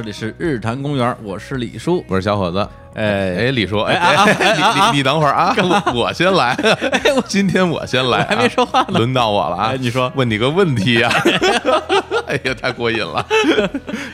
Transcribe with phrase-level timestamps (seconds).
[0.00, 2.02] 这里是日坛公园，我是李叔。
[2.08, 2.66] 我是小伙子。
[2.94, 6.56] 哎哎，李叔，哎哎你你你等会儿啊，我我先来，
[7.28, 9.76] 今天我先来啊，还没说话呢轮到我了啊哎！
[9.76, 11.10] 你说问你个问题呀？
[12.26, 13.22] 哎呀，太过瘾了，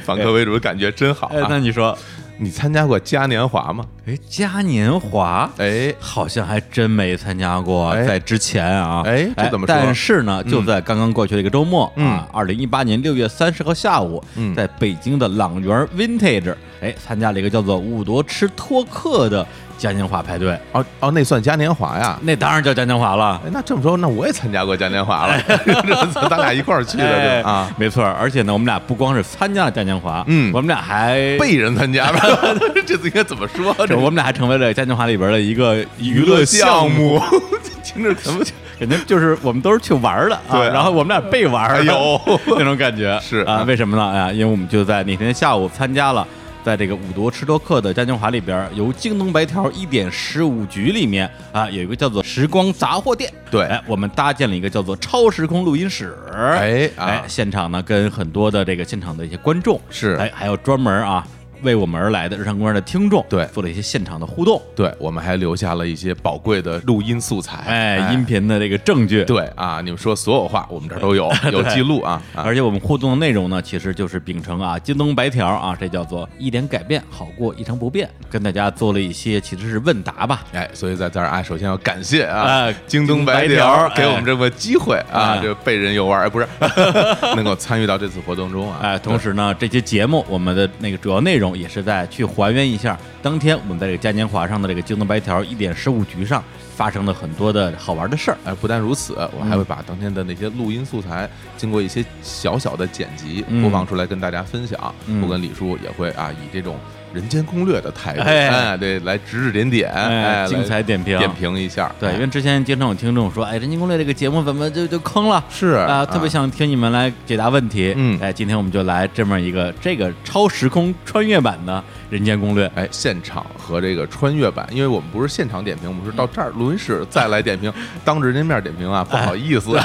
[0.04, 1.58] 反客为主的感觉真好哎，那啊！
[1.58, 1.96] 你说，
[2.38, 3.84] 你参加过嘉年华吗？
[4.06, 8.04] 哎，嘉年华，哎，好像还真没参加过，哎。
[8.04, 9.74] 在之前啊，哎这怎么说？
[9.74, 12.06] 但是呢，就在刚刚过去的一个周末嗯。
[12.06, 14.54] 啊，二零一八年六月三十号下午，嗯。
[14.54, 19.46] 在北京的朗园 Vintage，哎，参加了一个叫做“五夺吃托克”的
[19.78, 22.18] 嘉年华派对，哦哦，那算嘉年华呀？
[22.22, 23.40] 那当然叫嘉年华了。
[23.44, 25.38] 哎，那这么说，那我也参加过嘉年华了，
[26.30, 32.56] 咱俩一块儿去的啊，没错，而且呢，我们俩不光是参加了嘉年华，嗯我们俩还被人参加了？
[32.86, 33.74] 这次应该怎么说？
[33.86, 37.22] 这我们俩还成为了嘉年华里边的一个娱乐乐项目，目，
[37.84, 38.44] 听着怎么？
[38.78, 42.20] 感觉就是我们都是去玩儿的啊，对啊然后我们俩被玩儿的，哎
[42.58, 44.02] 那种感觉是啊，为什么呢？
[44.02, 46.26] 啊，因为我们就在那天下午参加了。
[46.66, 53.32] 在这个五夺吃多克的嘉年华里边，由京东白条一点十五局里面啊，有一个叫做时光杂货店。
[53.48, 56.18] 对哎，我们搭建了一个叫做超时空录音室。
[56.32, 61.24] 哎啊哎，现场呢跟很多的这个现场的一些观众是哎，还有专门啊
[61.62, 64.60] 为我们而来的日常公园的听众，对做了一些现场的互动。
[64.74, 69.24] 对，我们还留下了一些宝贵的录音素材，哎，音频的这个证据。
[69.24, 72.42] 对啊，你们说所有话，我们这儿都有， 有记录啊啊！
[72.44, 80.44] 而且我们互动的内容呢，其实就是秉承啊京东白条啊，这叫做一点改变好过一成不变，跟大家做了一些其实是问答吧。
[80.52, 86.46] 哎，所以在这儿啊，首先要感谢啊，哎京东白条给我们这么机会啊哎，这被人游玩，哎，不是，
[87.36, 88.78] 能够参与到这次活动中啊。
[88.82, 96.42] 哎，同时呢，这期节目我们的那个主要内容也是在去还原一下当天我们在这个嘉年华上的这个京东白条一点十五局上
[96.74, 98.38] 发生了很多的好玩的事儿。
[98.44, 104.94] 哎，不但如此，我嗯还会把当天的那些录音素材，经过一些小小的剪辑嗯播放出来跟大家分享。
[105.06, 106.76] 嗯我跟李叔也会啊，以这种
[107.16, 111.90] 人间攻略的态度，哎哎，对，来指指点点，哎，精彩点评，点评一下。
[111.98, 115.42] 对，哎因为之前经常有听众说，哎，《人间攻略》这个节目怎么就就坑了？
[115.48, 117.94] 是啊，特别想听你们来解答问题。
[117.96, 121.78] 嗯哎，今天我们就来这么一个这个超时空穿越版的
[122.10, 122.68] 《人间攻略》。
[122.74, 127.72] 哎，现场和这个穿越版，因为我们不是现场点评，我们是到这儿录音室再来点评，
[128.04, 129.70] 当着人家面点评啊，不好意思。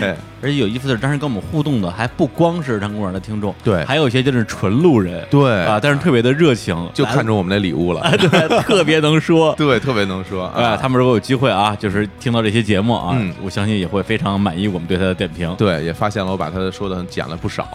[0.00, 8.02] 哎， 而且有意思的是，当时跟我们互动的还不光是日常公园的听众，对还有一些就是纯路人，对啊，但是特别的热情，就看中我们的礼物了。
[8.16, 8.28] 对，
[8.62, 9.54] 特别能说。
[9.58, 10.76] 对，特别能说哎，啊。
[10.76, 15.52] 他们如果有机会啊，就是听到这些节目啊，嗯我相信也会非常满意我们对他的点评。
[15.56, 17.68] 对，也发现了我把他说的剪了不少，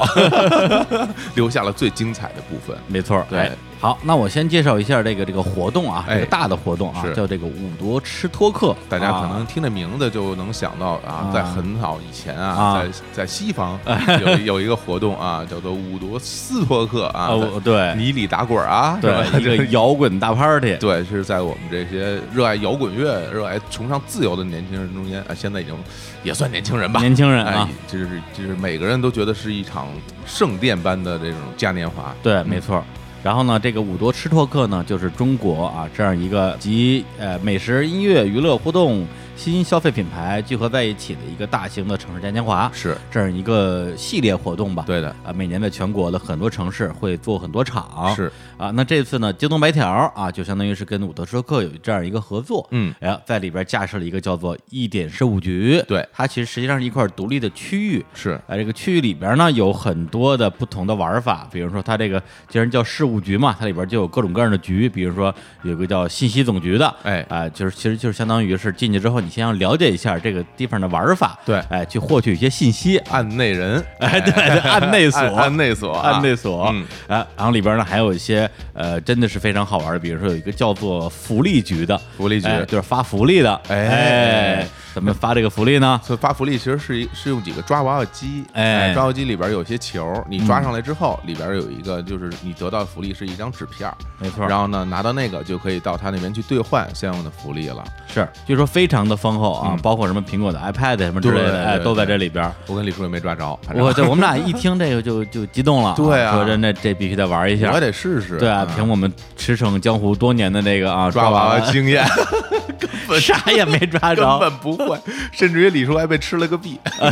[1.35, 2.75] 留下了最精彩的部分。
[2.87, 6.13] 没错，对哎好，那我先介绍一下这个这个活动啊，哎。
[6.13, 7.15] 这个大的活动啊，是。
[7.15, 13.79] 叫这个五夺吃托克，大家可啊能听这名字就能想到啊啊，在很早以前啊啊，在在西方
[14.21, 17.31] 有有一个活动啊，叫做五夺斯托克啊
[17.63, 17.95] 对。
[17.95, 25.75] 泥里打滚啊，对一个摇滚大 party， 对，是在我们这些热爱摇滚乐、热爱崇尚自由的年轻人中间啊，现在已经
[26.21, 26.99] 也算年轻人吧。
[26.99, 27.67] 年轻人啊。
[27.67, 29.87] 哎，就是就是每个人都觉得是一场
[30.27, 32.13] 圣殿般的这种嘉年华。
[32.21, 32.75] 对，没错。
[32.75, 32.83] 儿。
[33.23, 39.05] 然后呢，这个五多吃拓客呢，就是中国啊这样一个集呃美食、音乐、娱乐、互动、
[39.35, 44.85] 新消费品牌聚合在一起的一个大型的城市嘉年华，是这样一个系列活动吧。
[44.87, 48.15] 对的，啊，每年在全国的很多城市会做很多场。
[48.15, 52.67] 是啊，那这次呢，京东白条啊，就相当于是跟五德车客有这样一个合作。
[52.69, 55.83] 嗯，哎呀，在里边架设了一个叫做一点事务局。
[55.87, 58.05] 对它其实实际上是一块独立的区域。
[58.13, 65.33] 是啊，这个区域里边呢有很多的不同的玩法，比如说它这个既然叫事务局嘛，它里边就有各种各样的局，比如说
[65.63, 82.47] 有个叫信息总局的，哎啊、就是其实就是相当于是进去之后，你先要了解一下这个地方的玩法，对哎，去获取一些信息，案内人，哎，对对， 案内所，案案内所啊，案内所，嗯，啊，然后里边呢还有一些呃，真的是非常好玩的，比如说有一个叫做福利局的，福利局。
[82.47, 85.99] 哎就是发福利的，哎怎么发这个福利呢？
[86.03, 97.83] 所以发福利其实是一是用几个抓娃娃机，哎抓娃娃机里边有些球，你抓上来之后，里边有一个就是你得到的福利是一张纸片，没错，然后呢拿到那个就可以到他那边去兑换相应的福利了。
[98.13, 102.51] 是据说非常的丰厚啊，嗯包括什么苹果的 iPad 什么之类的，哎，都在这里边。
[102.67, 107.79] 我跟李叔也没抓着，我对我们俩一听这个就就激动了， 对啊说真的这必须得玩一下我也。
[107.79, 108.37] 得试试。
[108.37, 112.05] 对啊，凭我们驰骋江湖多年的这个啊抓娃娃经验，
[113.19, 114.97] 啥也没抓着根着，本不会，
[115.31, 116.79] 甚至于李叔还被吃了个币，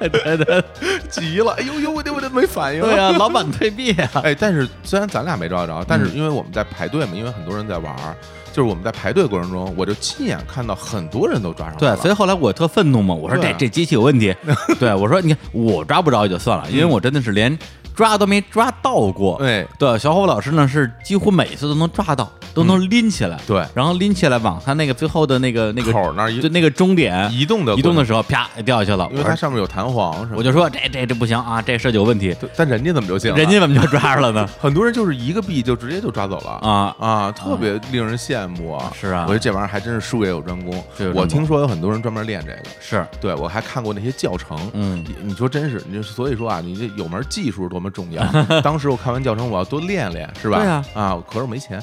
[0.00, 0.62] 对对
[1.08, 2.80] 急了，哎呦呦，我这我这没反应。
[2.80, 8.14] 对啊，老板退币啊， 哎，但是虽然咱俩没抓着，但是嗯因为我们在排队嘛，因为很多人在玩儿，
[8.52, 11.96] 就是我们在排队过程中，我就亲眼看到很多人都抓上了对，了。
[11.96, 14.34] 所以后来我特愤怒嘛，我说对这这机器有问题。
[14.78, 17.56] 对，我说你看我抓不着也就算了，因为我真的是连
[18.00, 19.36] 抓都没抓到过。
[19.36, 23.38] 对对，小虎老师呢是几乎每次都能抓到，都能拎起来。
[23.46, 29.06] 对然后拎起来往他那个最后的那个那个口那儿就那个终点移动的移动的时候，啪掉下去了。
[29.12, 30.26] 因为它上面有弹簧。
[30.34, 32.34] 我就说这这这不行啊，这设计有问题。
[32.40, 33.36] 对，但人家怎么就行了？
[33.36, 34.48] 人家怎么就抓着了呢？
[34.58, 38.90] 很多人就是一个币就直接就抓走了啊啊，特别令人羡慕啊！
[38.98, 40.82] 是啊我觉得这玩意儿还真是术业有专攻
[41.14, 44.58] 我听说有很多人专门练这个，是，对我还看过那些教程。
[44.72, 48.22] 嗯你你说真是，你就所以说啊，你这有门技术多么重要。
[48.62, 50.58] 当时我看完教程，我要多练练，是吧？
[50.58, 51.82] 对啊啊，可是我没钱。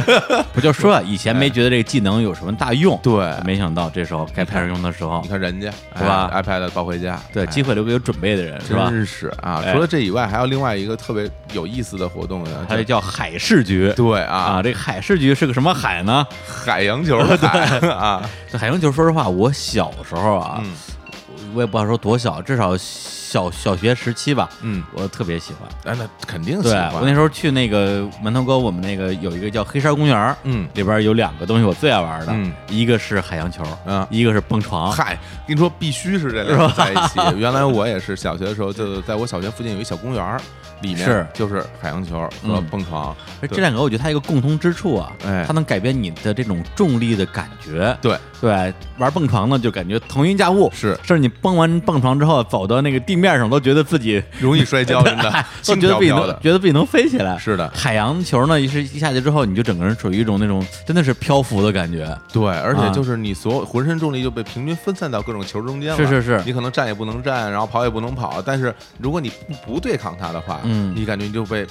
[0.52, 8.90] 不就说啊以前没觉得这个技能有什么大用，对没想到这时候该派上用的时候你，看人家是吧哎？iPad 抱回家，对，哎机会留给有准备的人，是吧？
[8.90, 9.62] 真是啊！
[9.64, 13.92] 哎除了这以外，还有另外一个特别有意思的活动呢，还有叫叫海事局。
[13.96, 16.26] 对啊，啊，这个海事局是个什么海呢？
[16.46, 20.72] 海洋球的 海啊，这海洋球，说实话，我小时候啊，嗯
[21.54, 22.76] 我也不好说多小，至少
[23.36, 25.68] 小小学时期吧，嗯，我特别喜欢。
[25.92, 26.94] 哎，那肯定喜对欢。
[26.94, 34.90] 我那时候去那个门头沟，我们那个有一个叫黑山公园儿，嗯里边有两个东西我最爱玩的，嗯一个是海洋球，嗯一个是蹦床。
[34.90, 37.20] 嗨，跟你说，必须是这两个在一起。
[37.36, 40.40] 原来我也是小学的时候，就在我小学附近有一小公园儿，
[40.80, 43.14] 里面是就是海洋球和嗯蹦床。
[43.42, 47.94] 而这两个我觉得它一个共同之处啊，哎它能改变你的这种重力的感觉。
[48.00, 56.26] 对对，玩蹦床呢就感觉腾云驾雾，是甚至你蹦完蹦床之后走到那个地面上都觉得自己容易摔跤，真的 都轻觉得自己能。
[56.40, 57.38] 觉得自己能飞起来。
[57.38, 62.06] 是的，海洋球呢，一是一下去之后，你就整个人处于一种那种真的是漂浮的感觉。
[62.32, 65.96] 对，而啊且就是你所有浑身重力就被平均分散到各种球中间了。
[65.96, 71.66] 是是是你可能站也不能站，然后跑也不能跑，但是如果你不不对抗它的话，嗯你感觉你就被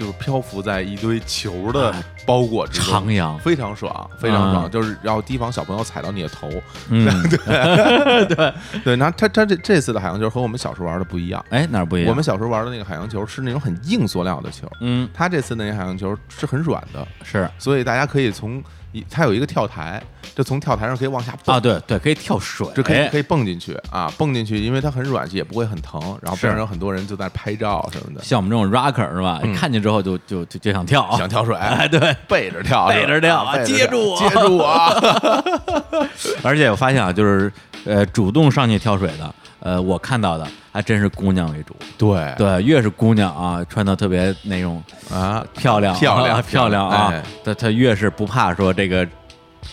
[0.00, 6.48] 就是漂浮在一堆球的啊包裹之中，徜徉，非常爽，非常爽，啊就是要提防小朋友踩到你的头。
[6.88, 11.44] 嗯， 对对，那他他这这次的海洋球和我们小时候玩的不一样。
[11.50, 12.08] 哎，哪儿不一样？
[12.08, 20.02] 我们小时候玩的那个海洋球是那种很硬塑料的球，嗯他这次那个海洋球是很软的，是所以大家可以从一它有一个跳台，
[20.34, 26.00] 就从跳台上可以往下蹦啊，对对，可以跳水，这可以可以蹦进去啊，蹦进去，因为它很软，也不会很疼。
[26.22, 29.40] 然后边上有很多人就在拍照什么的，像我们这种 rocker 是吧？
[29.42, 32.16] 嗯看见之后就就就就想跳，想跳水， 哎，对。
[32.28, 34.66] 背着跳，背着跳是吧背着接住我接住我！
[36.42, 37.52] 而且我发现啊，就是
[37.84, 41.76] 呃，主动上去跳水的，呃，我看到的还真是姑娘为主。
[41.98, 49.06] 对对，越是姑娘啊，穿的特别那种啊，漂亮、漂亮啊漂亮啊哎，她她越是不怕说这个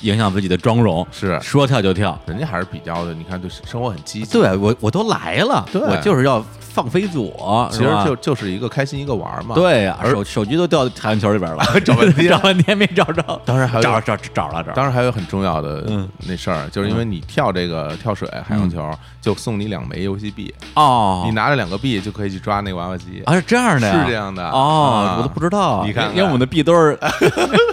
[0.02, 2.20] 影响自己的妆容，是说跳就跳。
[2.26, 4.32] 人家还是比较的，你看对生活很积极。
[4.32, 6.46] 对我我都来了，对我就是要
[6.78, 16.08] 放飞自我，其实就就是一个开心一个玩嘛。，对呀，而手手机都掉海洋球里边了，找半天找半天没找着， 当然还有找找找了找，当然还有很重要的嗯。
[16.28, 18.88] 那事儿，就是因为你跳这个跳水海洋球，
[19.20, 23.24] 就送你两枚游戏币，哦，你拿着两个币就可以去抓那个娃娃机。
[23.26, 24.48] 啊是这样的呀，是这样的。
[24.52, 25.16] 哦，啊。
[25.18, 26.96] 我都不知道，你看看因为我们的币都是，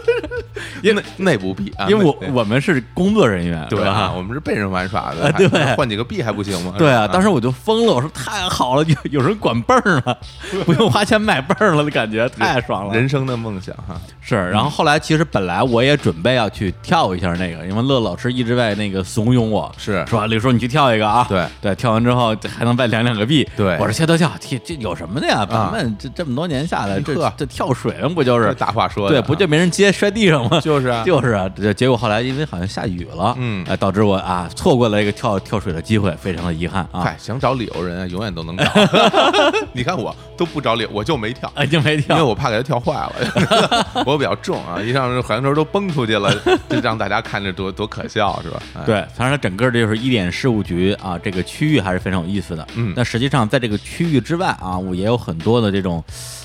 [0.83, 4.13] 因为内部币啊，因为我我们是工作人员，对吧？
[4.17, 5.77] 我们是被人玩耍的，对。
[5.77, 6.75] 换几个币还不行吗？
[6.79, 10.19] 对啊，当时我就疯了，我说太好了，有 有人管泵儿了，
[10.65, 12.95] 不用花钱买泵儿了的感觉，太爽了。
[12.95, 20.05] 人生的梦想哈，是，然后后来其实本来我也准备要去跳一下那个，因为乐老师一直在那个怂恿我，是。
[20.07, 21.45] 说李叔你去跳一个啊，对。
[21.61, 23.77] 对，跳完之后还能再两两个币，对。
[23.79, 25.47] 我说跳跳跳，这这有什么的呀？
[25.51, 28.53] 咱们这这么多年下来，这这跳水嘛，不就是？
[28.55, 29.15] 大话说的。
[29.15, 30.61] 对，啊不就没人接摔地上吗？
[30.63, 33.65] 就是啊，就是啊，结果后来因为好像下雨了，嗯。
[33.69, 37.01] 哎，导致我啊错过了一个跳跳水的机会，非常的遗憾啊。
[37.03, 38.65] 嗨，，想找理由人啊，永远都能找。
[39.73, 41.51] 你看我都不着脸，我就没跳。
[41.55, 42.29] 哎，就没跳因为。
[42.29, 46.33] 我怕给他跳坏了， 我比较重啊，一上这环球都崩出去了，
[46.69, 48.63] 这让大家看着多多可笑是吧？
[48.75, 52.67] 哎，对，反正它整个这就是一点事务局啊，这个区域还是非常有意思的。
[52.77, 56.03] 嗯但实际上在这个区域之外啊，我也有很多的这种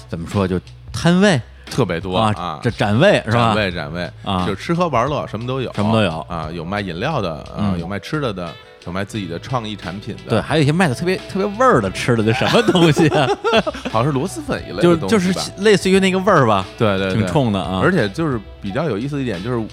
[0.08, 0.60] 怎么说，就
[0.91, 3.53] 摊位特别多啊啊，，这展位是吧？
[3.53, 3.55] 展？
[3.55, 4.45] 位展位啊。
[4.45, 6.19] 就吃喝玩乐什么都有，什么都有。
[6.27, 7.79] 啊，有卖饮料的啊，嗯。
[7.79, 8.51] 有卖吃的的，
[8.85, 13.27] 有卖自己的创意产品的，对，，还有一些卖的特别特别味儿的吃的，这什么东西啊？
[13.91, 15.55] 好像是螺蛳粉一类就就是的东西吧。
[15.59, 17.79] 类似于那个味儿吧，挺对对挺，冲的啊。
[17.83, 19.67] 而且就是比较有意思的一点就是，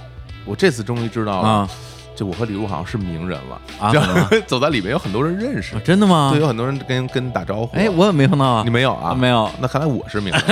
[0.45, 1.69] 我这次终于知道了，
[2.17, 3.93] 啊就我和李璐好像是名人了啊
[4.47, 6.41] 走在里面有很多人认识啊，真的吗对，？
[6.41, 7.77] 有很多人跟跟打招呼。
[7.77, 9.15] 哎，我也没碰到啊你，没有啊？
[9.15, 10.43] 没有，那看来我是名人，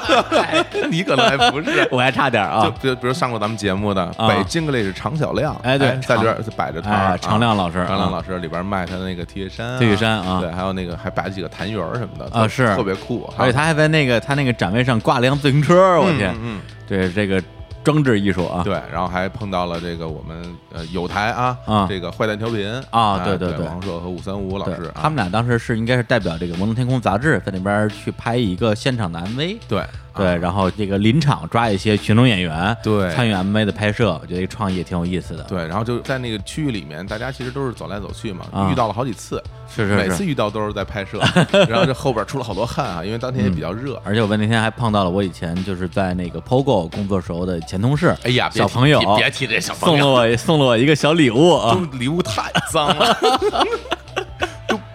[0.90, 1.86] 你可能还不是。
[1.90, 2.74] 我还差点啊就啊。
[2.80, 13.30] 比如比如上过咱们节目的啊北京 English 常小亮，哎对在这儿摆着摊常亮老师，常亮啊老师里边卖他的那个 T 恤衫啊，T 恤衫啊对，还有那个还摆几个痰盂儿什么的啊是特别酷。
[13.36, 17.42] 而且他还在那个他那个展位上挂了辆自行车，我天，嗯，嗯对这个
[17.84, 21.86] 装置艺术啊，对，然后还碰到了这个我们呃有台啊，啊。
[21.88, 23.58] 这个坏蛋调频啊哎对对对。
[23.58, 29.84] 对王朔和五三五老师啊，他们俩当时是应该是代表这个《摩登天空》杂志在那边去拍一个现场的 MV，对
[30.14, 39.96] 对，啊然后这个临场抓一些群众演员，对参与 MV 的拍摄，我觉得这个创意也挺有意思的。，对，然后就在那个区域里面，大家其实都是走来走去嘛，啊遇到了好几次，是是是。
[39.96, 41.20] 每次遇到都是在拍摄，
[41.68, 44.00] 然后这后边出了好多汗啊，因为当天也比较热。
[44.04, 53.18] 而且我那天还碰到了我以前就是在那个 POGO 工作时候的前同事，哎呀，别提小朋友别别提这小朋送了友，我送了我一个小礼物啊，这礼物太脏了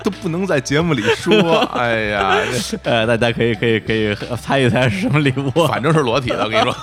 [0.10, 1.34] 不能在节目里说。
[1.78, 2.38] 哎呀，
[2.70, 6.76] 这呃，大家可以可以可以猜一猜是什么礼物，反正是裸体的，我跟你说，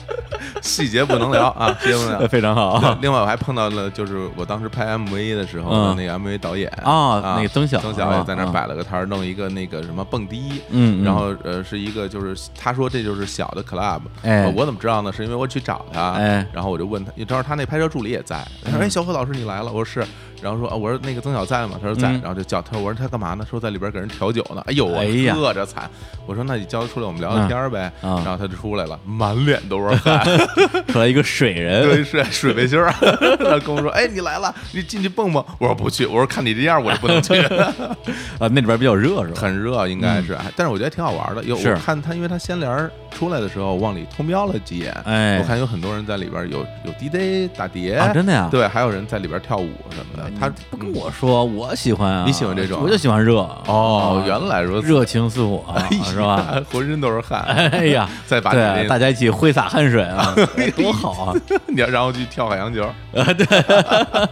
[0.62, 2.26] 细节不能聊啊，细节不能聊。
[2.28, 2.98] 非常好啊。
[3.00, 15.12] 另外，我还碰到了，就是我当时拍 MV 的时候嗯那个 MV 导演啊那个曾晓曾晓也在那摆了个摊儿，弄一个那个什么蹦迪，嗯嗯然后呃是一个就是他说这就是小的 club，哎呃我怎么知道呢？
[15.12, 20.08] 是因为我去找他，哎然后我就问他，你正好他那拍摄助理也在，他说哎小何老师你来了，我说是，
[20.42, 21.76] 然后说啊我说那个曾晓在吗？
[21.80, 23.46] 他说在，嗯然后就叫他，我说他干嘛呢？
[23.48, 25.90] 说在里边给人调酒呢，哎呦我哎呀喝着惨，
[26.26, 30.20] 我说那你叫他出来我们聊聊天儿呗，然后他就出来了，满脸都是汗。
[30.88, 32.92] 出来一个水人，对，是水背心儿，
[33.38, 37.34] 他跟我说：“哎，你来了，你进去蹦蹦。”我说：“不去。”我说：“看你这样，我就不能去。
[38.38, 39.40] 啊，那里边比较热是吧？
[39.40, 41.42] 很热，应该是，哎但是我觉得挺好玩的。
[41.44, 48.48] 有我看他，因为他先帘儿出来的时候，往里偷瞄了几眼，哎我看有很多人在里边有有 DJ 打碟，啊，真的呀？
[48.50, 50.30] 对，还有人在里边跳舞什么的。
[50.38, 53.36] 他不跟我说，我喜欢啊，你喜欢这种啊我就喜欢热。
[53.66, 56.62] 哦啊，原来如此，热情似火，哎是吧？？
[56.70, 60.34] 浑身都是汗，哎呀，再把对大家一起挥洒汗水啊，
[60.76, 61.34] 多好啊！
[61.68, 63.46] 你要然后去跳海洋球，啊，对，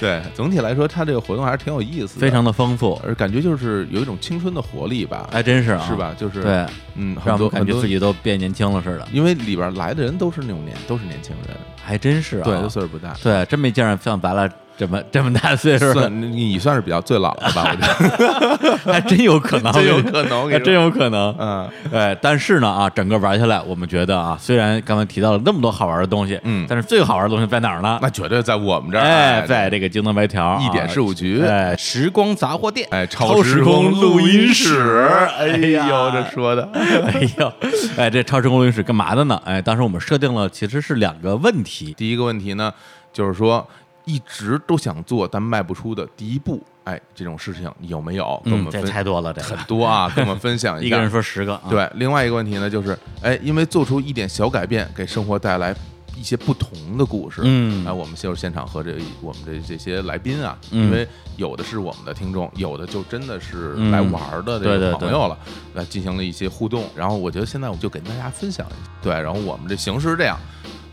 [0.00, 5.94] 对，总体来说，他这个活动还是挺有意思的，非常的丰富，而感觉就是有一种青春的活力吧，还真是啊，是？
[5.94, 6.14] 吧？
[6.18, 6.66] 就是对，
[6.96, 12.42] 嗯，让我感觉自己都变年轻了似的，因为里边来的人都是那种年，都是年轻人，还真是啊。
[12.44, 13.14] 对，都岁数不大。
[13.22, 17.68] 对，真没见着像咱俩这么这么大岁数，算你你算是比较最老的吧？
[17.70, 21.34] 我觉得 还真有可能， 真有可能，还真有可能。
[21.38, 27.98] 嗯，对，但是呢啊，整个玩下来，我们觉得啊，虽然刚才提到了那么多好玩的东西，嗯但是最好玩的东西在哪儿呢？
[28.02, 35.06] 那绝对在我们这儿，哎，在这个京东白条啊一点事务局哎，时光杂货店，哎超时空录音室，
[35.38, 37.52] 哎呀呦，这说的， 哎呦，
[37.96, 39.40] 哎，这超时空录音室干嘛的呢？
[39.44, 42.72] 哎，当时我们设定了其实是两个问题，第一个问题呢，
[43.12, 43.66] 就是说
[44.04, 48.40] 一直都想做但迈不出的第一步，哎，这种事情有没有？
[48.44, 51.10] 跟我嗯，这们分太多了，这个很多啊， 跟我们分享一下一个人。
[51.10, 55.74] 说十个，啊，对，另外一个问题呢，就是哎，因为做出一点小改变，给生活带来
[56.16, 57.42] 一些不同的故事。
[57.44, 61.06] 嗯哎，我们就是现场和这我们这这些来宾啊，嗯因为
[61.36, 65.38] 有的是我们的听众，有的就真的是嗯来玩儿的这个朋友了，
[65.74, 66.84] 来进行了一些互动。
[66.96, 70.36] 然后我觉得现在我就给大家分享一下，对，然后我们这形式是这样。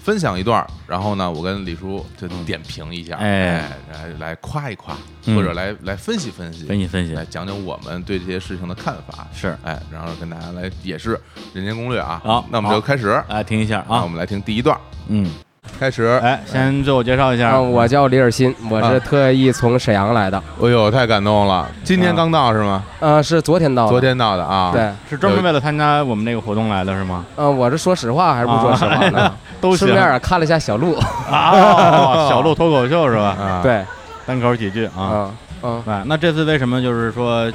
[0.10, 3.60] 分享一段，然后呢，我跟李叔就点评一下，哎。
[3.60, 4.96] 哎，来来夸一夸，
[5.28, 7.14] 嗯或者来来分析分析，分析分析。
[7.14, 9.28] 来讲讲我们对这些事情的看法。
[9.32, 11.12] 是，哎，然后跟大家来也是
[11.54, 12.20] 人间攻略啊。
[12.24, 13.24] 好那我们就开始。
[13.28, 14.76] 来，听一下啊，我们来听第一段，
[15.10, 15.32] 嗯，
[15.80, 16.20] 开始。
[16.24, 21.68] 哎，先自我介绍一下啊，，我叫李尔新，我啊是特意从沈阳来的，哎呦，太感动了！
[21.84, 22.84] 今天刚到是吗？
[23.00, 23.90] 呃，是昨天到的。
[23.90, 24.72] 昨天到的啊。
[24.74, 27.26] 对，是专门为了参加我们那个活动来的是吗？
[27.36, 29.34] 嗯，我是说实话还是不说实话呢？
[29.62, 30.96] 都行顺便啊看了一下小鹿，
[31.30, 33.36] 啊，小鹿脱口秀是吧？
[33.40, 33.84] 啊，对，
[34.26, 34.92] 单口喜剧啊。
[34.98, 37.52] 嗯嗯，对，那这次为什么就是说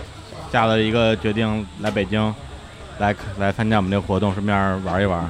[0.53, 2.35] 下了一个决定来北京，
[2.99, 5.27] 来来参加我们这个活动，顺便玩一玩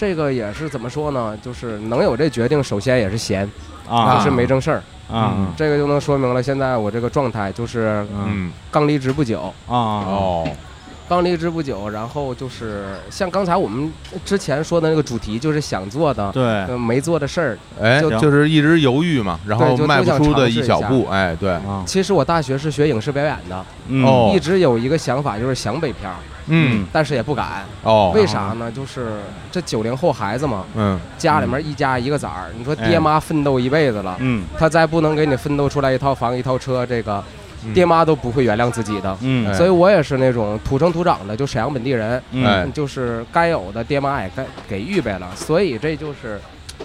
[0.00, 1.36] 这个也是怎么说呢？
[1.42, 3.46] 就是能有这决定，首先也是闲，
[3.86, 4.16] 啊。
[4.16, 4.82] 不是没正事儿。
[5.12, 5.34] 啊。
[5.36, 5.52] 嗯。
[5.58, 8.24] 这个就能说明了现在我这个状态就是嗯。
[8.26, 9.76] 嗯，刚离职不久，啊。
[9.76, 10.48] 哦，
[11.10, 13.92] 刚离职不久，然后就是像刚才我们
[14.24, 16.30] 之前说的那个主题，就是想做的。
[16.30, 26.08] 对呃没做的事儿，哎，行就是一直犹豫嘛，然后就迈不出的一小步，哎，对，啊其实我大学是学影视表演的，嗯哦一直有一个想法，就是想北漂，
[26.46, 27.64] 嗯，但是也不敢。
[27.82, 28.70] 哦，为啥呢？
[28.70, 29.18] 就是
[29.50, 37.39] 这九零后孩子嘛，嗯，家里面一家一个崽儿，你说哎爹妈奋斗一辈子了，嗯他再不能给你奋斗出来一套房一套车，这个嗯
[37.74, 39.16] 爹妈都不会原谅自己的。
[39.54, 46.40] 所以我也是那种土生土长的，就沈阳本地人，嗯哎就是该有的爹妈也该给预备了，所以这就是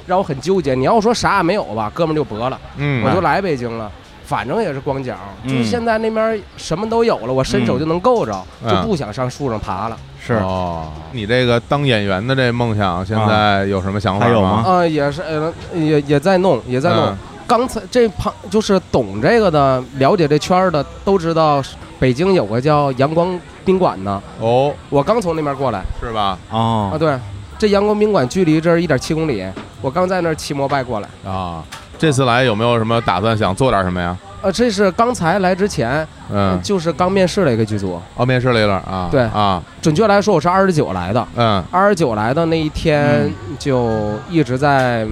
[0.05, 0.75] 让我很纠结。
[0.75, 3.91] 你要说啥也没有吧，哥们儿就搏了，嗯，我就来北京了。
[4.25, 9.95] 反正也是光脚，嗯就是现在那边什么都有了，我伸手就能够着，嗯就不想上树上爬了。
[10.19, 17.05] 是哦，你这个当演员的这梦想，现在有什么想法还有吗啊、也是，呃，也也在弄，也在弄。
[17.05, 17.17] 嗯
[17.47, 21.61] 刚才这旁就是懂这个的，了解这圈儿的都知道，
[21.99, 24.21] 北京有个叫阳光宾馆呢。
[24.39, 26.37] 哦，我刚从那边过来是吧？
[26.49, 27.17] 啊，哦对，
[27.57, 29.45] 这阳光宾馆距离这儿一点七公里，
[29.81, 31.09] 我刚在那儿骑摩拜过来。
[31.29, 31.63] 啊，
[31.97, 34.17] 这次来有没有什么打算想做点什么呀？
[34.41, 37.99] 呃，这是刚才来之前，嗯，就是刚面试了一个剧组。
[38.15, 39.07] 哦，面试了一段啊？
[39.09, 41.27] 对啊，准确来说，我是二十九来的。
[41.35, 45.07] 嗯二十九来的那一天就一直在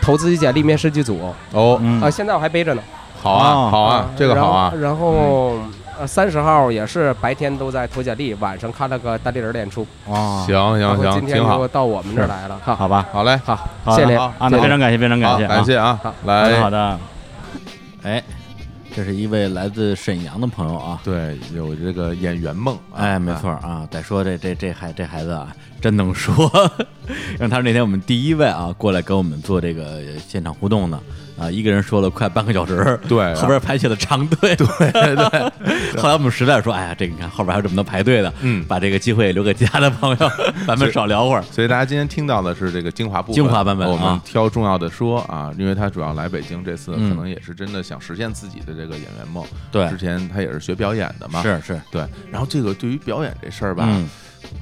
[0.00, 1.32] 投自己简历面试剧组。
[1.52, 2.00] 哦，嗯。
[2.02, 2.82] 啊，现在我还背着呢。
[3.20, 5.58] 好啊哦好啊，这个好啊，然后
[5.98, 9.84] 呃，三十号也是白天都在投简历，晚上看了个单立人演出。
[10.06, 12.56] 哦，行行行，今天就，到我们这儿来了。
[12.64, 12.86] 哈，好。
[12.86, 14.16] 吧，好嘞，好，谢谢您。
[14.16, 15.98] 好啊，那非常感谢，非常感，谢，感谢啊。
[16.00, 16.60] 好，来。
[16.60, 16.98] 好，的，
[18.04, 18.22] 哎，
[18.94, 21.00] 这是一位来自沈阳的朋友啊。
[21.02, 22.96] 对，有这个演员梦，啊。
[22.98, 25.48] 哎，没错，啊，得说这这这孩这孩子啊，
[25.80, 26.50] 真能说。
[27.34, 31.00] 因为他是那天我们第一位啊过来跟我们做这个现场互动的
[31.38, 35.52] 啊，一个人说了快半个小时，对啊后边排起了长队，对对。
[36.02, 40.30] 后来我们实在说，哎呀，这个你看后边还有这么多排队的，嗯把这个机会留给其他的朋友，
[40.66, 41.42] 咱们少聊会儿。
[41.50, 49.42] 所以大家今天听到的是这个精华部分，精华版本我们啊挑重要的说啊，因为他主要来北京，这次嗯可能也是真的想实现自己的这个演员梦。
[49.72, 52.04] 对之前他也是学表演的嘛，是是，对。
[52.30, 54.08] 然后这个对于表演这事儿吧，嗯，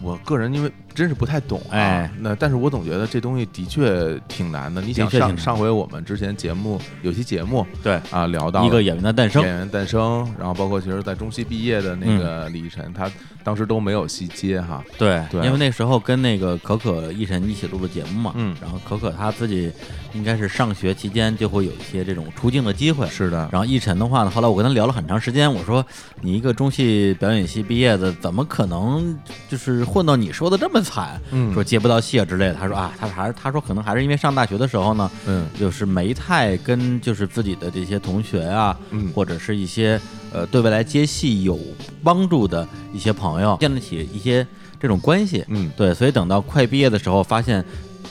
[0.02, 2.10] 我个人因为真是不太懂啊，哎。
[2.18, 4.80] 那但是我总觉得这东西的确挺难的。
[4.80, 9.42] 你想上上回我们之前节目有期节目对，啊聊到一个演员的诞生。
[9.42, 13.10] 演，员诞生，然后包括其实在中戏毕业的那个李晨，他
[13.46, 15.46] 当时都没有戏接哈，对，对。
[15.46, 18.56] 因为那时候跟那个可可、奕晨一起录的节目嘛，嗯。
[18.60, 19.70] 然后可可他自己
[20.14, 25.86] 应该是上学期间就会有一些这种出镜的机会，是的，然后奕晨的话呢，后来我跟他聊了很长时间，我说
[26.22, 29.16] 你一个中戏表演系毕业的，怎么可能
[29.48, 31.20] 就是混到你说的这么惨？
[31.30, 31.54] 嗯。
[31.54, 32.54] 说接不到戏啊之类的。
[32.54, 35.46] 他说啊，他还是他说可能还是因为上大学的时候呢，嗯。
[35.56, 39.12] 就是没太跟就是自己的这些同学啊，嗯。
[39.14, 40.00] 或者是一些
[40.36, 41.58] 呃对未来接戏有
[42.04, 44.46] 帮助的一些朋友建立起一些
[44.78, 45.42] 这种关系。
[45.48, 47.64] 嗯对，所以等到快毕业的时候，发现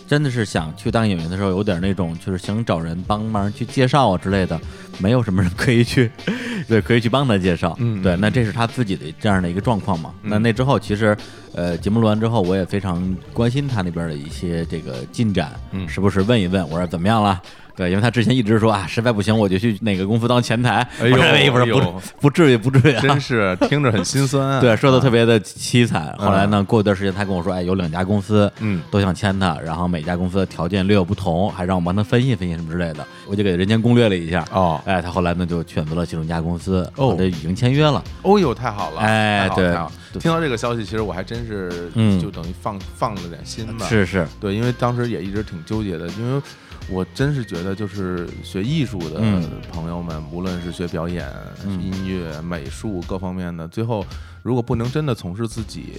[0.07, 4.59] 真的是想去当演员的时候，有点那种就是想找人帮忙去介绍啊之类的，
[4.99, 6.09] 没有什么人可以去，
[6.67, 7.69] 对，可以去帮他介绍。
[7.77, 10.11] 对，嗯对那这是他自己的这样的一个状况嘛。
[10.23, 11.15] 嗯那那之后，其实
[11.53, 17.41] 呃，节目录完之后，我也非常关心他那边的一些这个进展，嗯时不时问一问，我说怎么样了？
[17.77, 20.75] 对，因为他之前一直说啊，实在不行我就去哪个公司当前台。
[21.01, 24.59] 哎呦不是不不至于不至于啊，真是听着很心酸啊。
[24.63, 26.15] 对，说的特别别的凄惨。
[26.17, 33.05] 后来呢，过一段时间他跟我说，哎，有两家公司，嗯都想签他，然后每家公司的条件略有不同，还让我帮他分析分析什么之类的。
[33.27, 34.81] 我就给人间攻略了一下，哦。
[34.85, 37.15] 哎，他后来呢就选择了其中一家公司，哦。
[37.17, 38.03] 这已经签约了。
[38.23, 39.01] 哦呦，太好了！
[39.01, 39.75] 哎对。
[40.19, 42.19] 听到这个消息，其实我还真是嗯。
[42.19, 43.85] 就等于放放了点心吧。
[43.87, 46.41] 是是，对，因为当时也一直挺纠结的，因为
[46.89, 49.43] 我真是觉得，就是学艺术的嗯。
[49.71, 51.27] 朋友们，无论是学表演、
[51.65, 51.81] 嗯。
[51.81, 54.05] 音乐、美术各方面的，最后
[54.45, 55.93] 如果不能真的从事自己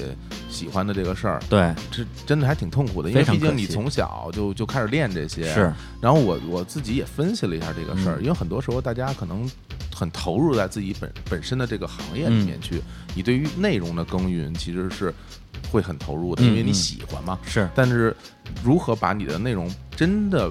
[0.48, 3.10] 喜欢的这个事儿，对，这真的还挺痛苦的。
[3.10, 5.72] 因为毕竟你从小就就开始练这些，是。
[6.00, 9.50] 然后我我自己也分析了一下这个事儿，嗯因为很多时候大家可能
[9.92, 12.80] 很投入在自己本本身的这个行业里嗯面去，
[13.16, 15.12] 你对于内容的耕耘其实是
[15.68, 17.36] 会很投入的，嗯因为你嗯喜欢嘛。
[17.44, 18.16] 是，但是
[18.62, 20.48] 如何把你的内容真的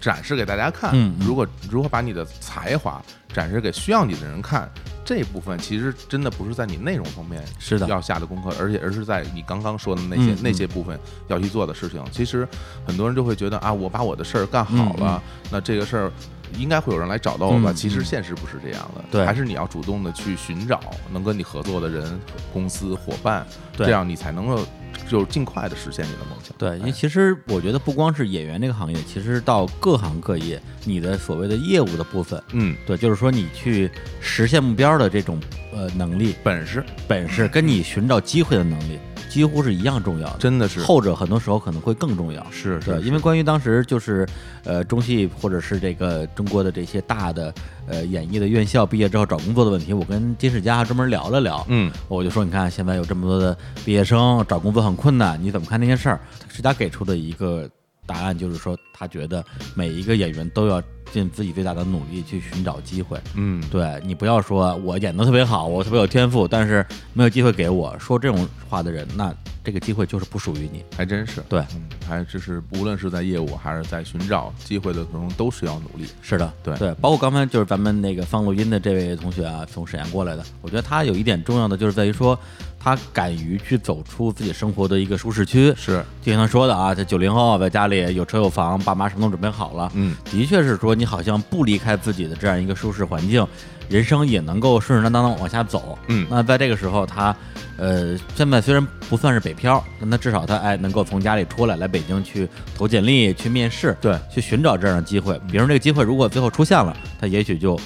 [0.00, 0.92] 展示给大家看？
[1.20, 3.00] 如果如何把你的才华
[3.32, 4.68] 展示给需要你的人看，
[5.06, 12.04] 这部分其实真的不是在你内容方面是的要下的功课，而且而是在你刚刚说的那些、那些部分要去做的事情。
[12.10, 12.46] 其实
[12.84, 16.12] 很多人就会觉得啊，我把我的事儿干好了，那这个事儿。
[16.56, 17.70] 应该会有人来找到我吧？
[17.70, 18.04] 嗯其实嗯。
[18.04, 19.24] 现实不是这样的，对。
[19.24, 20.80] 还是你要主动的去寻找
[21.12, 22.18] 能跟你合作的人、
[22.52, 23.86] 公司、伙伴，对。
[23.86, 24.64] 这样你才能够
[25.08, 26.54] 就是尽快的实现你的梦想。
[26.56, 26.92] 对，因为哎。
[26.92, 35.40] 其实我觉得不光是演员这个行业，其实到各行各业，你的所谓的业务的部分，嗯，对，就是说你去实现目标的这种
[35.72, 36.84] 呃能力、本事。
[37.06, 38.98] 本事，跟你寻找机会的能力，
[39.36, 40.38] 几乎是一样重要的。
[40.38, 42.42] 真的是后者很多时候可能会更重要。
[42.44, 44.26] 对，是是因为关于当时就是，
[44.64, 47.52] 呃，中戏或者是这个中国的这些大的
[47.86, 51.64] 呃演艺的院校毕业之后找工作的问题，我跟金世佳还专门聊了聊。
[51.68, 56.18] 嗯我就说，你看现在有这么多的毕业生找工作很困难，你怎么看这件事儿？
[56.48, 57.68] 世佳给出的一个
[58.06, 63.18] 答案就是说，他觉得每一个演员都要尽自己最大的努力去寻找机会。
[63.34, 67.98] 嗯，对你不要说我演的特别好，我特别有天赋，但是没有机会给我。
[67.98, 70.84] 说这种话的人，那这个机会就是不属于你。
[70.96, 71.42] 还真是。
[71.48, 76.08] 对，嗯，还就是无论是在业务还是在寻找机会的过程中，都是要努力。
[76.22, 82.38] 是的，对对，包括刚才就是咱们那个放录音的这位同学啊，从沈阳过来的，我觉得他有一点重要的就是在于说，
[82.86, 85.74] 他敢于去走出自己生活的一个舒适区。
[85.76, 93.44] 是，就像他说的啊，这九零后在家里有车有房，爸妈什么都准备好了，嗯，的确是说你好像不离开自己的这样一个舒适环境，
[93.88, 95.98] 人生也能够顺顺当当的往下走。
[96.06, 97.34] 嗯那在这个时候，他
[97.76, 105.36] 呃现在虽然不算是北漂，但他至少他哎能够从家里出来，来北京去投简历、去面试，对，去寻找这样的机会。
[105.50, 107.76] 比如这个机会如果最后出现了，他也许就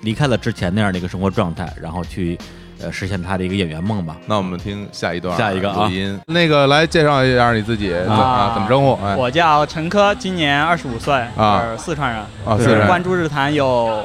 [0.00, 2.38] 离开了之前那样的一个生活状态，然后去
[2.82, 4.16] 呃实现他的一个演员梦吧。
[4.26, 8.98] 那我们听下一段下一个啊录音，那个来介绍一下你自己啊，怎么称呼？
[9.04, 14.04] 哎，我叫陈科，今年二十五岁，啊是四川人，啊，是关注日坛有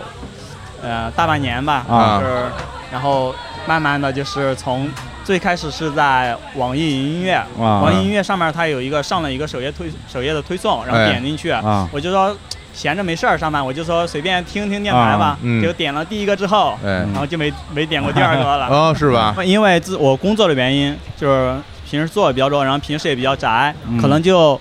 [0.82, 1.86] 呃大半年吧，
[2.22, 2.46] 是
[2.92, 3.34] 然后
[3.66, 4.90] 慢慢的就是从
[5.24, 12.36] 最开始是在网易云音乐，啊网易音乐上面它有一个上了一个首页推首页的推送，然后哎点进去，啊我就说
[12.74, 15.62] 闲着没事儿上班，我就说随便听听电台吧啊，嗯。
[15.62, 18.68] 结果点了第一个之后，哎，然后就没没点过第二个了。
[18.68, 19.36] 哦，是吧？
[19.44, 21.56] 因为自我工作的原因，就是
[21.90, 23.98] 平时做的比较多，然后平时也比较宅，嗯。
[24.00, 24.60] 可能就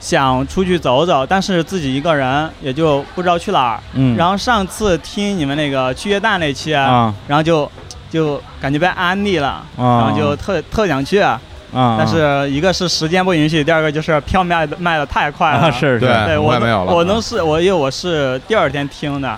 [0.00, 3.80] 想出去走走，但是自己一个人也就不知道去哪儿。
[3.94, 7.70] 嗯，然后上次听你们那个去约旦那期，啊然后就
[8.10, 11.24] 就感觉被安利了，啊，然后就特特想去，
[11.72, 15.58] 啊，但是一个是时间不允许，第二个就是票卖的卖的太快了。
[15.58, 16.00] 啊是是。
[16.00, 16.92] 对对我没有了。
[16.94, 19.28] 我能是我因为我是第二天听的，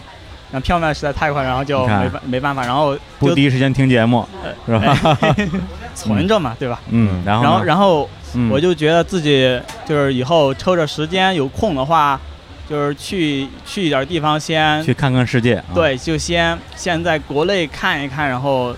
[0.50, 4.26] 然后票卖实在太快，然后就没办没办法，然后就不第一时间听节目
[4.66, 5.16] 是吧？
[5.20, 5.48] 哎
[5.94, 6.80] 存着嘛，对吧？
[6.90, 8.50] 嗯，然后然后然后嗯。
[8.50, 12.20] 我就觉得自己就是以后抽着时间有空的话，
[12.68, 18.74] 就是去去一点地方先去看看世界，啊，对，就先先在国内看一看，然后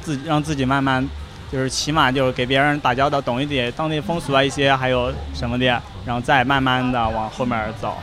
[0.00, 1.06] 自己让自己慢慢
[1.52, 5.66] 就是起码就是给别人打交道，懂一点当地风俗啊一些还有什么的，
[6.04, 7.94] 然后再慢慢的往后面走。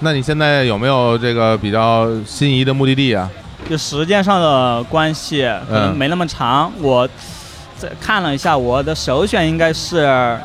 [0.00, 3.28] 那你现在有没有这个比较心仪的目的地啊？
[3.68, 7.08] 就时间上的关系可能嗯没那么长，我
[7.76, 10.38] 在看了一下，我的首选应该是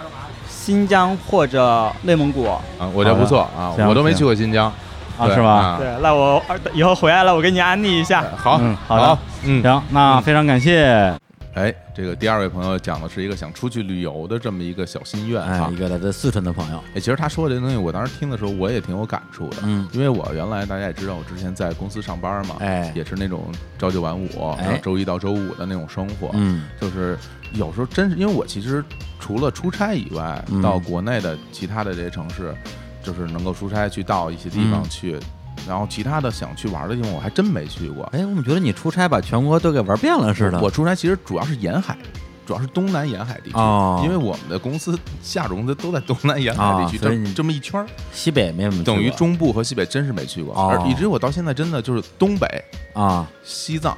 [0.49, 2.45] 新疆或者内蒙古。
[2.45, 2.59] 啊，
[2.93, 4.71] 我觉得不错啊，我都没去过新疆，
[5.17, 5.51] 啊是吧？
[5.51, 6.41] 啊对，那我
[6.73, 8.23] 以后回来了，我给你安利一下。
[8.35, 11.13] 好，嗯好的嗯，行，那非常感谢，
[11.53, 15.69] 哎，这个第二位朋友讲的是一个想出去旅游的这么一个小心愿哎哈，。
[15.71, 19.57] 一个来自四川的朋友，哎，其实他说的这东西，我当时听的时候，我也挺有感触的。
[19.63, 26.29] 嗯，因为我原来大家也知道，我之前在公司上班嘛，哎也是那种朝九晚五，哎然后周一到周五的那种生活。
[26.33, 27.17] 嗯就是
[27.53, 28.81] 有时候真是因为我其实
[29.19, 32.55] 除了出差以外，嗯到国内的其他的这些城市，
[33.03, 35.19] 就是能够出差去到一些地方嗯去，
[35.67, 38.03] 然后其他的想去玩的地方，我还真没去过。
[38.13, 40.59] 哎，我们觉得你出差把全国都给玩遍了似的。
[40.59, 41.97] 我出差其实主要是沿海，
[42.45, 44.01] 主要是东南沿海地区，哦。
[44.03, 50.67] 因为我们的公司下属公司都在东南沿海地区，这这么一圈儿，西北没怎么等于中部和西北真是没去过，哦。
[50.69, 52.47] 而以至于我到现在真的就是东北、
[52.93, 53.27] 啊。
[53.43, 53.97] 西藏、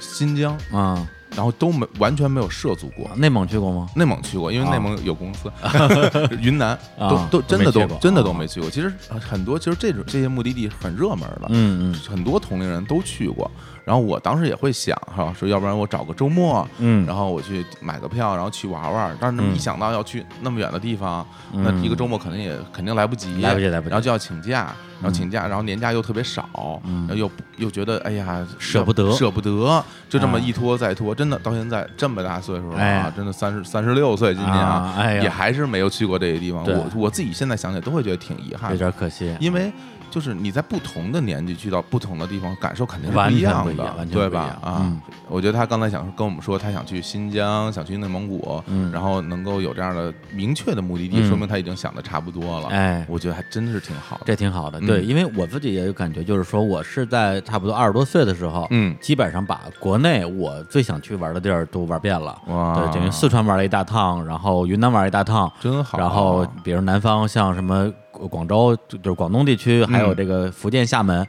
[0.00, 3.10] 新疆，啊，然后都没完全没有涉足过。
[3.16, 3.88] 内蒙去过吗？
[3.96, 5.50] 内蒙去过，因为啊内蒙有公司。
[6.40, 8.70] 云南都啊都真的都真的都啊没去过。
[8.70, 13.50] 其实呃很多，其实这种这些目的地很热门的，嗯嗯很多同龄人都去过。
[13.84, 19.16] 然后我当时也会想哈，说要不然我找个周末，嗯，然后我去买个票，然后去玩玩。
[19.20, 26.48] 但是那么嗯一想到要去那么远的地方，嗯那一个周末肯定也肯定来不及，来不及来不及然后就要请假，然后请假，然后年假又特别少，
[26.84, 36.64] 嗯然后又又觉得哎呀舍不得舍不得，就这么啊一拖再拖，真的到现在这么大岁数了哎啊，真的三十三十六岁今年啊哎也还是没有去过这些地方。
[36.64, 39.34] 我我自己现在想起来都会觉得挺遗憾有的，点可惜。
[39.40, 39.72] 因为。
[40.12, 44.28] 就是你在不同的年纪去到不同的地方，感受肯定是不一样的，对？
[44.28, 52.68] 吧啊，嗯我觉得他刚才想跟我们说，他想去新疆，想去内蒙古，嗯然后能够有这样的明确的目的地，嗯说明他已经想的差不多了。
[52.68, 54.24] 哎，我觉得还真是挺好的。
[54.26, 54.78] 这挺好的。
[54.80, 62.36] 嗯对，因为我自己也有感觉，就是说我是在差不多二十多岁的时候，嗯，基本上把国内我最想去玩的地儿都玩遍了。
[62.48, 65.96] 哇，对，等于四川玩了一大趟，然后云南玩一大趟，真好。
[65.98, 71.26] 然后比如南方像什么广州，就就是广东地区，还有嗯这个福建厦门，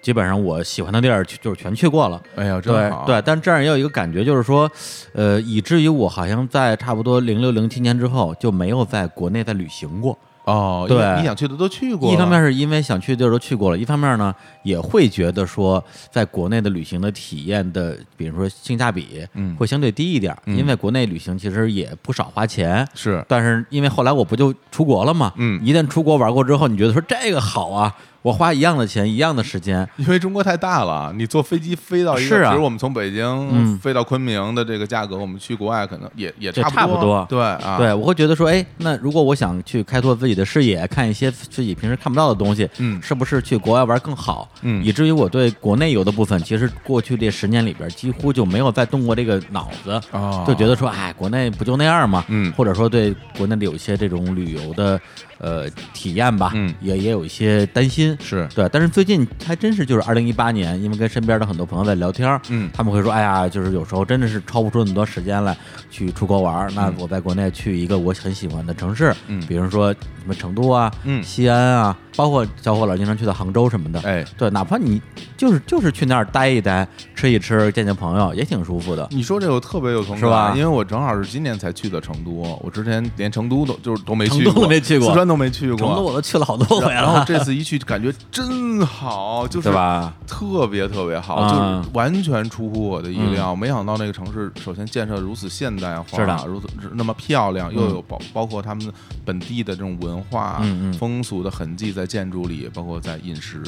[0.00, 2.22] 基本上我喜欢的地儿去就是全去过了。
[2.36, 3.04] 哎呀，真好。
[3.06, 4.70] 对对，但这样也有一个感觉，就是说，
[5.12, 10.16] 呃，以至于我好像在差不多零六零七年之后就没有在国内再旅行过。
[10.46, 12.14] 哦，对你想去的都去过了。
[12.14, 22.86] 一方面是因为想去的地儿都去过了，一方面呢也会觉得说，在国内的旅行的体验的，比如说性价比，嗯会相对低一点因为国内旅行其实也不少花钱。
[22.94, 27.92] 是但是因为后来我不就出国了嘛，嗯一旦出国玩过之后，你觉得说这个好啊，
[28.26, 32.50] 我花一样的钱，一样的时间， 因为中国太大了，你坐飞机飞到一个，是啊。
[32.50, 37.24] 比如我们从北京嗯飞到昆明的这个价格，我们去国外可能也也这差不差不多。
[37.30, 43.00] 对啊，对，我会觉得说，哎，那如果我想去开拓自己的视野，看一些自己平时看不到的东西，嗯。
[43.00, 44.50] 是不是去国外玩更好？
[44.62, 44.84] 嗯。
[44.84, 52.24] 以至于我对国内游的部分，其实过去这十年里边几乎就没有再动过这个脑子，哦，就觉得说，哎，国内不就那样吗？
[52.26, 52.52] 嗯。
[52.54, 55.00] 或者说对国内的有一些这种旅游的
[55.38, 56.74] 呃体验吧，嗯。
[56.80, 58.15] 也也有一些担心。
[58.18, 58.26] 心。
[58.26, 65.56] 是，对，但是最近还真是就是二零一八年，因为跟身边的很多朋友在聊天儿，嗯他们会说，哎呀，就是有时候真的是抽不出那么多时间来
[65.90, 66.70] 去出国玩儿。
[66.74, 74.00] 那嗯我在国内去一个我很喜欢的城市，嗯比如说什么成都啊、嗯西安啊，包括小伙老经常去的杭州什么的。
[74.00, 75.00] 哎，对，哪怕你
[75.36, 79.06] 就是就是去那儿待一待、吃一吃、见见朋友，也挺舒服的。
[79.10, 90.12] 你说这个我特别有同感，是吧因为我正好是今年才去的成都，我之前连成都都就是都没去成过，都都没去过四川都没去过，成都我都去了好多回然后了，这次一去，感觉真好，就是对吧？
[90.26, 91.48] 特别特别好，嗯。
[91.48, 93.54] 就是完全出乎我的意料。
[93.54, 96.44] 没想到那个城市首先建设如此现代化，是的。
[96.46, 97.74] 如此那么漂亮，嗯。
[97.74, 98.92] 又有包包括他们
[99.24, 100.62] 本地的这种文化、
[100.98, 103.62] 风俗的痕迹在建筑里，包括在饮食，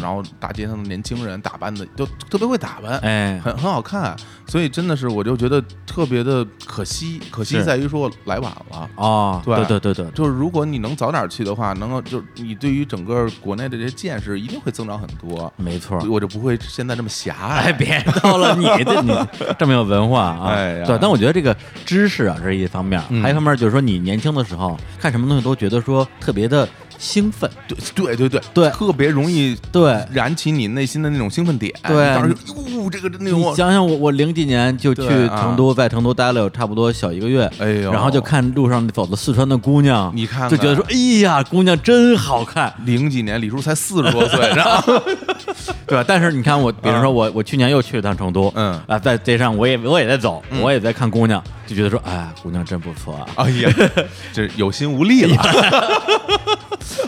[0.00, 8.88] 然后大街上的年轻人打扮的都特别会打扮，哎，很很好看，所以真的是我就觉得特别的可惜，可惜在于说来晚了。
[8.96, 15.98] 啊，对对对对对，就是如果你能早点去的话，能够就是你对于整个国内的这些见识一定会增长很多，没错。
[16.10, 17.56] 我就不会现在这么狭隘。
[17.64, 19.12] 哎，别 逗了，你这你
[19.58, 20.48] 这么有文化啊！
[20.54, 26.68] 哎对，但我觉得这个知识啊，这是一方面，嗯还有一方面就是说，你年轻的时候看什么东西都觉得说特别的
[27.04, 28.40] 兴奋，对对对对。
[28.54, 30.02] 对特别容易对。
[30.12, 31.72] 燃起你内心的那种兴奋点。
[31.86, 32.14] 对。
[32.14, 32.34] 当时
[32.74, 45.02] 哟，这个那你，想想我，我零几年就去成都，在成都待了有差不多小一个月，哎呦，然后就看路上走的四川的姑娘，你看看就觉得说，哎呀，姑娘真好看，零几年李叔才四十多岁，然后
[45.88, 46.04] 对吧？
[46.06, 53.70] 但是你看我，比如说我，我去年又去了趟成都，嗯啊，在街上我也我也在走，嗯我也在看姑娘，就觉得说，哎，姑娘真不错啊，哎呀，
[54.32, 55.36] 这有心无力了。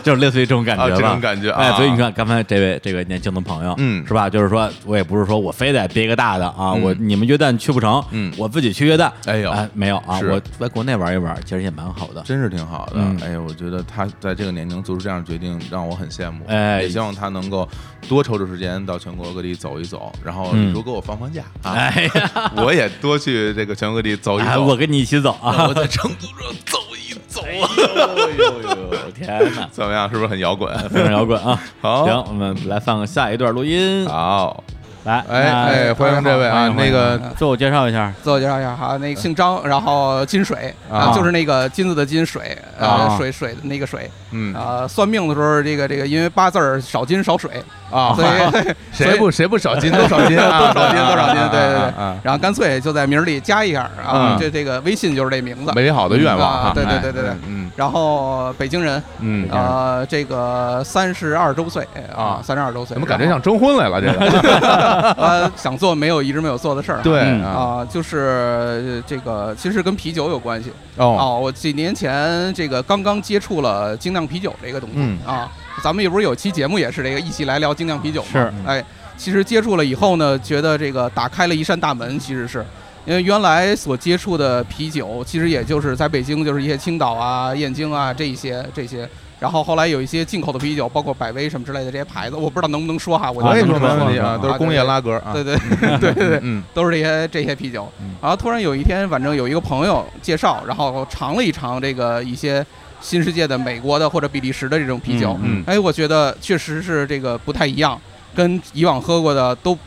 [0.03, 4.29] 就是类似于这种感觉吧，啊这种感觉啊哎，所以你看刚才这位这个年轻的朋友，嗯是吧？
[4.29, 16.43] 就是说我也不是说我非得憋个大的啊，嗯我你们约旦去不成，嗯我自己去约旦，哎呦哎，没有啊，我在国内玩一玩，其实也蛮好的，真是挺好的，嗯哎呀，我觉得他在这个年龄做出这样的决定，让我很羡慕。
[16.47, 17.67] 哎也希望他能够
[18.07, 24.63] 多抽出时间到全国各地走一走，然后嗯你说给我放放假啊，哎呀，我也多去这个全国各地走一哎，走。
[24.63, 29.67] 我跟你一起走啊，我在成都这走一走啊，哎呦呦呦，天哪！
[29.71, 30.09] 怎么样？
[30.09, 30.73] 是不是很摇滚？
[30.89, 31.61] 非常摇滚啊！
[31.81, 34.07] 好行，我们来放下一段录音。
[34.07, 34.63] 好，
[35.03, 38.11] 来，哎哎，欢迎这位啊，那个自我介绍一下。
[38.21, 44.87] 自我介绍一下哈，那个姓张，然后金水啊就是那个金子的金水，啊呃，水水的那个水嗯啊。
[44.87, 47.51] 算命的时候，这个这个因为八字儿少金少水，
[47.91, 51.81] 啊 所以谁不谁不少金都少金啊，都少金多少金，对对对。
[52.03, 55.71] 啊，然后干脆就在名儿里加一下啊嗯，这这个微信就是这名字。
[55.73, 62.95] 美好的愿望啊，对对对对对哎嗯然后北京人，嗯，呃，这个三十二周岁啊啊，三十二周岁。
[62.95, 64.01] 怎么感觉像征婚来了？
[64.01, 67.01] 这个呃 想做没有一直没有做的事儿啊？
[67.03, 70.71] 对嗯啊，啊，就是呃这个其实跟啤酒有关系。
[70.95, 75.47] 哦，哦，我几年前这个刚刚接触了精酿啤酒这个东西、嗯啊，
[75.83, 78.29] 咱们也不是有期节目也是这个一起来聊精酿啤酒嘛？
[78.31, 78.83] 是，哎，
[79.17, 82.65] 其实接触了以后呢，觉得这个打开了一扇大门，其实是。
[83.05, 89.07] 因为原来所接触的啤酒，其实也就是在北京，就是一些青岛啊、燕京啊这一些这些，
[89.39, 97.89] 然后后来有一些进口的啤酒，包括百威什么之类的这些牌子，我不知道能不能说哈，我啊我也就说没问题啊啊，都是工业拉格啊，对对对对对，嗯 都是这些这些啤酒。
[98.21, 102.65] 然后突然有一天，反正有一个朋友介绍，然后尝了一尝这个一些
[103.01, 107.99] 新世界的美国的或者比利时的这种啤酒，嗯哎，我觉得确实是这个不太一样，
[108.35, 109.77] 跟以往喝过的都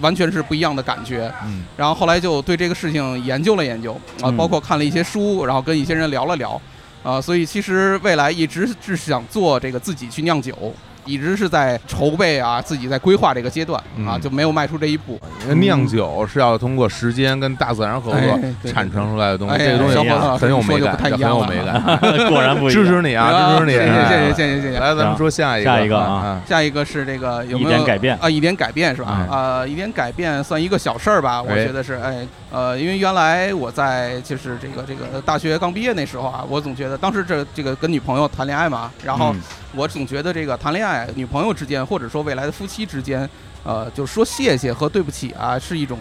[0.00, 1.32] 完全是不一样的感觉。
[1.44, 6.60] 嗯然后后来就对这个事情研究了研究啊，嗯包括看了一些书，然后跟一些人聊了聊，
[7.02, 10.74] 啊，所以其实未来一直是想做这个自己去酿酒。
[11.04, 15.20] 一直是在筹备啊，自己在规划这个阶段啊，嗯就没有迈出这一步。
[15.56, 18.26] 酿酒是要通过时间跟大自然合哎
[18.62, 22.28] 作产生出来的东西，哎这个东西小伙子很有美感，说就不太一很样了有美感。
[22.30, 22.84] 果然不一样。
[22.84, 23.72] 支持你啊，支持你！
[23.72, 24.78] 谢谢哎谢谢谢谢谢谢。
[24.78, 28.28] 来，咱们说下一个，下一个啊啊，下一个是这个有没有一点改变啊？
[28.28, 29.18] 一点改变是吧？
[29.18, 39.40] 哎呃，一点改变算一个小事儿吧，我哎觉得是哎呃，因为原来我在就是这个这个大学刚毕业那时候啊，我总觉得当时这这个跟女朋友谈恋爱嘛，然后嗯
[39.74, 43.28] 我总觉得这个谈恋爱女朋友之间或者说未来的夫妻之间，
[43.64, 45.98] 呃，就说谢谢和对不起啊，是一种。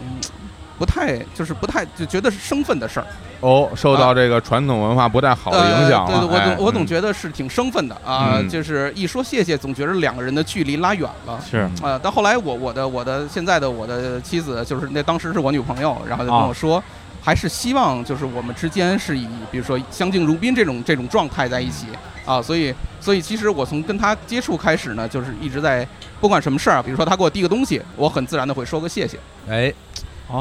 [0.75, 3.05] 不太就是不太就觉得是生分的事儿，
[3.43, 6.21] 哦，受到这个传统文化不太好的影响了。
[6.21, 11.37] 呃对对，我哎总我总嗯觉得是挺生分的啊，嗯就是一说谢谢，总觉得两个人的距离拉远了。
[11.49, 16.81] 是呃，但后来我我的我的现在的我的妻子，就是那当时是我女朋友，然后就跟啊我说，
[17.21, 21.87] 还是希望就是我们之间是以比如说相敬如宾这种这种状态在一起
[22.25, 25.85] 啊，所以所以其实我从跟她接触开始呢，就是一直在
[26.21, 29.19] 不管什么事儿啊，比如说她给我递个东西，我很自然的会说个谢谢。
[29.49, 29.73] 哎，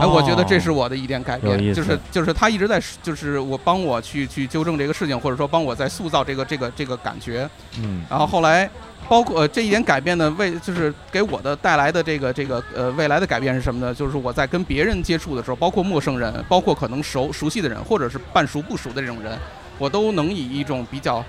[0.00, 7.48] 哎，我觉得这是我的一点改变，就是就是他一直在，就是我帮我去去纠正这个事情，或者说帮我在塑造这个这个这个感觉。
[7.78, 8.68] 嗯然后后来，
[9.08, 13.94] 包括、呃、这一点改变呢，为就是给我的带来的这个这个呃未来的改变是什么呢？
[13.94, 19.38] 就是我在跟别人接触的时候，包括陌生人，包括可能熟熟悉的人，或者是半熟不熟的这种人，
[19.78, 21.24] 我都能以一种比较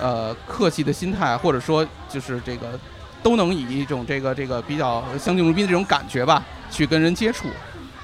[0.00, 2.78] 呃客气的心态，或者说就是这个
[3.22, 7.48] 都能以一种这个这个比较相敬如宾的这种感觉吧，去跟人接触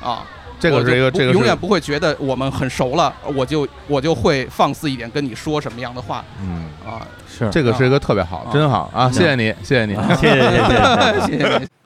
[0.03, 0.27] 啊。
[0.61, 7.03] 这个是一个这个永远不会觉得我们很熟了，我就我就会放肆一点跟你说什么样的话嗯，啊。
[7.29, 9.11] 是这个是一个特别好，啊真好啊！
[9.11, 9.95] 谢谢你，谢谢你。
[10.21, 11.82] 谢谢谢谢谢谢。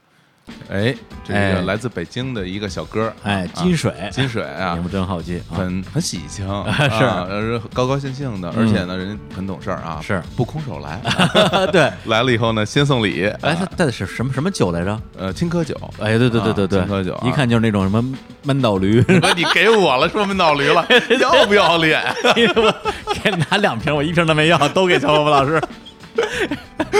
[0.69, 4.75] 哎，这个来自北京的一个小哥，哎，金水，金水啊。
[4.75, 5.59] 名，字真好记，啊。
[5.59, 6.47] 很很喜庆，
[6.99, 7.61] 是。
[7.73, 8.61] 高高兴兴的，嗯。
[8.61, 10.23] 而且呢，人家很懂事儿啊，是。
[10.37, 11.01] 不空手来，
[11.71, 11.91] 对。
[12.07, 13.57] 来了以后呢，先送礼，哎，啊。
[13.59, 15.01] 他带的是什么什么酒来着？
[15.17, 17.27] 呃，青稞酒，哎，对对对对对，啊青稞酒啊。
[17.27, 18.05] 一看就是那种什么
[18.43, 20.85] 闷倒驴，不你给我了，说闷倒驴了，
[21.21, 22.03] 要不要脸？
[22.37, 22.75] 因为我
[23.23, 25.61] 给拿两瓶，我一瓶都没要，都给小伙伴老师。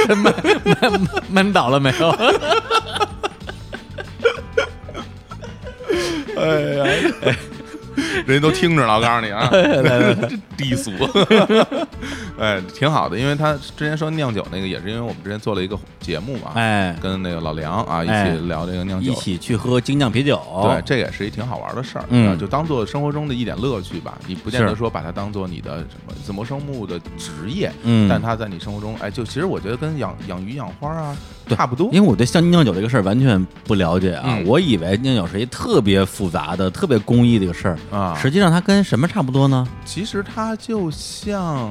[0.09, 0.35] 闷闷
[1.31, 2.15] 闷倒了没有？
[6.37, 7.37] 哎呀，
[8.27, 10.91] 人家都听着了，我告诉你啊， 这低俗。
[12.39, 19.15] 哎，挺好的，因为他之前说酿酒那个，也是因为我们之前做了一个节目嘛，哎，跟那个老梁啊一哎起聊这个酿酒一。
[19.15, 20.39] 起去喝精酿啤酒。
[20.63, 24.19] 对，这也是一挺好玩的事儿，嗯啊就当做生活中的一点乐趣吧。
[24.27, 31.89] 你不见得是说把它当做你的什么自谋生目的职业，嗯但它在你生活中，哎，就其实我觉得跟养养鱼养花啊对差不多。
[31.93, 39.67] 因为我对像酿酒这个事儿完全不了解啊，嗯我以为酿酒是一特别复杂的、特别工艺的一个事儿，啊，实际上它跟什么差不多呢？
[39.85, 41.71] 其实它就像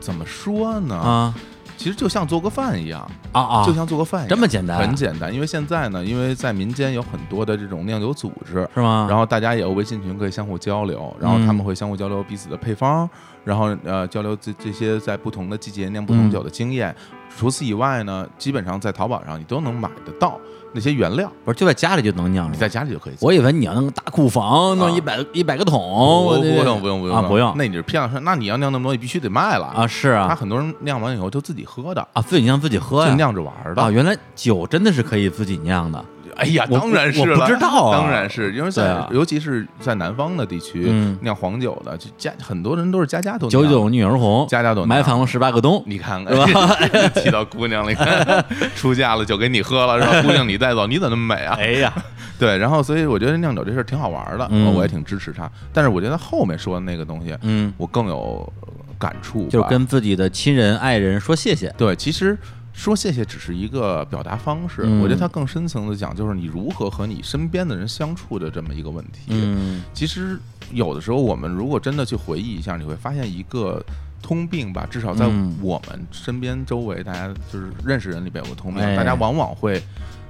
[0.00, 0.96] 怎么说呢？
[0.96, 1.34] 啊
[1.76, 3.00] 其实就像做个饭一样，
[3.32, 3.66] 啊啊！
[3.66, 5.34] 就像做个饭一样，这么简单啊很简单。
[5.34, 9.06] 因为现在呢，因为在民间有很多的这种酿酒组织，是吗？
[9.10, 13.10] 然后大家也有微信群可以相互交流，然后他们会相互交流彼此的配方，
[13.42, 16.94] 然后呃交流这这些在不同的季节酿不同酒的经验。
[17.36, 20.38] 除此以外呢，基本上在淘宝上你都能买得到
[20.72, 22.56] 那些原料，不是就在家里就能酿你？
[22.56, 23.26] 在家里就可以做。
[23.26, 25.80] 我以为你要弄个大库房，弄啊一百一百个桶，
[26.26, 29.86] 不不用不用不用啊，不用那你是骗说，那你要酿那么多，你必须得卖了啊，。
[29.86, 33.10] 是啊他啊很多人酿完以后就自己喝的，啊，自己酿自己喝呀。
[33.10, 33.90] 就酿着玩的啊，。
[33.90, 36.04] 原来酒真的是可以自己酿的。
[36.36, 45.82] 哎呀，当然是我了，不知道啊当然是因为在啊尤其是在南方的地区嗯酿黄酒的，就家很多人都是家家都酿九九女儿红，家家都酿买房十八个冬。
[45.86, 46.34] 你看看，
[47.14, 48.44] 提到姑娘了，你 看
[48.74, 50.22] 出嫁了酒给你喝了是吧？
[50.26, 51.56] 姑娘你带走，你怎么那么美啊？
[51.58, 51.92] 哎呀，
[52.38, 55.50] 对，然后所以我觉得酿酒这事儿挺好玩的，嗯我也挺支持他。
[55.72, 58.52] 但是我觉得后面说的那个东西，嗯，我更有
[58.98, 61.72] 感触，就是跟自己的亲人、爱人说谢谢。
[61.76, 62.36] 对，其实
[62.74, 65.00] 说谢谢只是一个表达方式，嗯。
[65.00, 69.20] 我觉得它更深层的讲，就是你如何和你身边的人相处的这么一个问题。
[69.28, 69.82] 嗯。
[69.94, 70.38] 其实
[70.72, 73.82] 有的时候，我们如果真的去回忆一下，你会发现一个
[74.20, 75.56] 通病吧，至少在嗯。
[75.62, 78.96] 我们身边周围，大家就是认识人里边有个通病，哎。
[78.96, 79.80] 大家往往会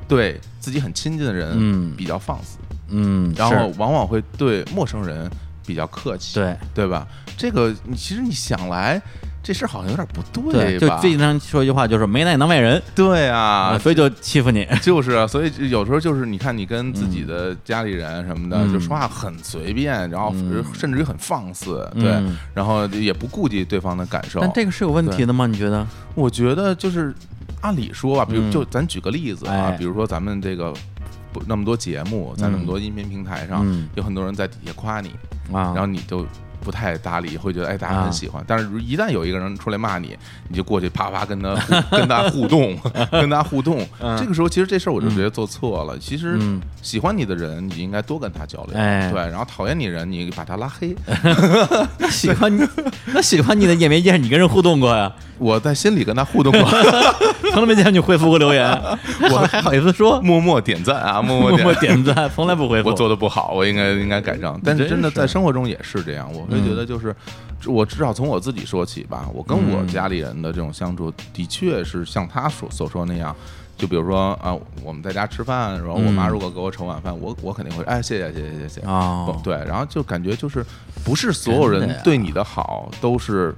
[0.06, 1.96] 对自己很亲近的人嗯。
[1.96, 2.58] 比较放肆，
[2.90, 5.30] 嗯，然后往往会对陌生人
[5.66, 6.56] 比较客气，对。
[6.74, 7.08] 对吧？
[7.36, 9.00] 这个你其实你想来，
[9.44, 11.10] 这事儿好像有点不对，就最？
[11.10, 14.66] 经常说一句话，就是没奶能外人对啊，所以就欺负你。
[14.80, 24.40] 就是啊，所以有时候就是你看，你跟自己的家里人什么的，嗯就说话很随便，然后嗯甚至于很放肆，对，嗯然后也不顾及对方的感受。
[24.40, 25.46] 但这个是有问题的吗？
[25.46, 25.86] 你觉得？
[26.14, 27.14] 我觉得就是
[27.60, 30.72] 按理说吧，比如嗯就咱举个例子啊哎，比如说咱们这个
[31.34, 35.10] 不那么多节目，在那么多音频平台上，嗯有很多人在底下夸你，
[35.52, 36.26] 啊，然后你就。
[36.64, 38.42] 不太搭理，会觉得哎，大家啊很喜欢。
[38.46, 40.16] 但是，一旦有一个人出来骂你，
[40.48, 41.54] 你就过去啪啪跟他
[41.92, 42.76] 跟他互动，
[43.12, 43.86] 跟他互动。
[44.00, 45.98] 嗯这个时候，其实这事儿我就觉得做错了。
[45.98, 49.20] 其实嗯喜欢你的人，你应该多跟他交流，哎对。
[49.20, 50.96] 然后讨厌你的人，你把他拉黑。
[51.98, 52.66] 那喜欢你，
[53.12, 56.62] 那喜欢你的也没见你跟人互动过呀，我在心里跟他互动过，
[57.52, 58.66] 从来没见你回复过留言，
[59.30, 61.94] 我还好意思说，默默点赞啊，默默默默点。
[62.04, 62.90] 赞，从来不回复。
[62.90, 64.60] 我做的不好，我应该应该改正。
[64.62, 67.14] 但是真的在生活中也是这样，我会觉得就是，
[67.66, 69.28] 我至少从我自己说起吧。
[69.34, 73.34] 我跟我嗯家里人的这种相处，的确是像他所所说那样。
[73.76, 78.80] 就比如说啊，我们在家吃饭，然后我妈嗯如果给我盛碗饭，我我肯定会哎谢谢谢谢谢谢。
[78.82, 80.64] 啊，对，然后就感觉就是
[81.04, 83.52] 不是所有人对你的好都是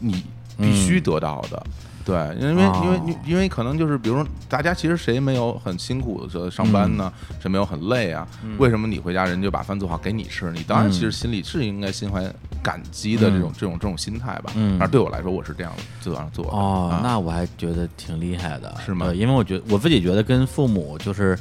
[0.00, 0.22] 你
[0.58, 1.66] 必须得到的。
[2.04, 7.10] 对，因为哦因为因因为可能就是，比如说，大家其实谁没有很辛苦的上班呢？
[7.40, 8.28] 谁没有很累啊？
[8.58, 10.50] 为什么你回家人就把饭做好给你吃？
[10.52, 12.22] 你当然嗯其实心里是应该心怀
[12.62, 14.52] 感激的这种这种这种心态吧。
[14.54, 16.50] 嗯而对我来说，我是这样这样做的。
[16.50, 21.38] 哦啊，那我还觉得挺厉害的，是吗对因为我觉得我自己觉得跟父母就是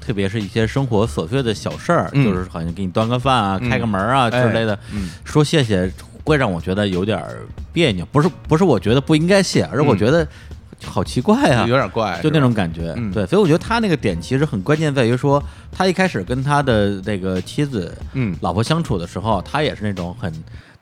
[0.00, 5.90] 特别是一些生活琐碎的小事儿，嗯就是好像给你端个饭啊、嗯开个门啊之类的，嗯说谢谢
[6.24, 8.04] 会让我觉得有点儿别扭。
[8.06, 10.26] 不是不是，我觉得不应该谢，而是我嗯觉得
[10.84, 11.76] 好奇怪啊有。
[11.76, 20.32] 点怪，就那种感觉，嗯对，所以我觉得他那个点其实很关键，在于说他一开始跟他的那个妻子、嗯老婆相处的时候，他也是那种很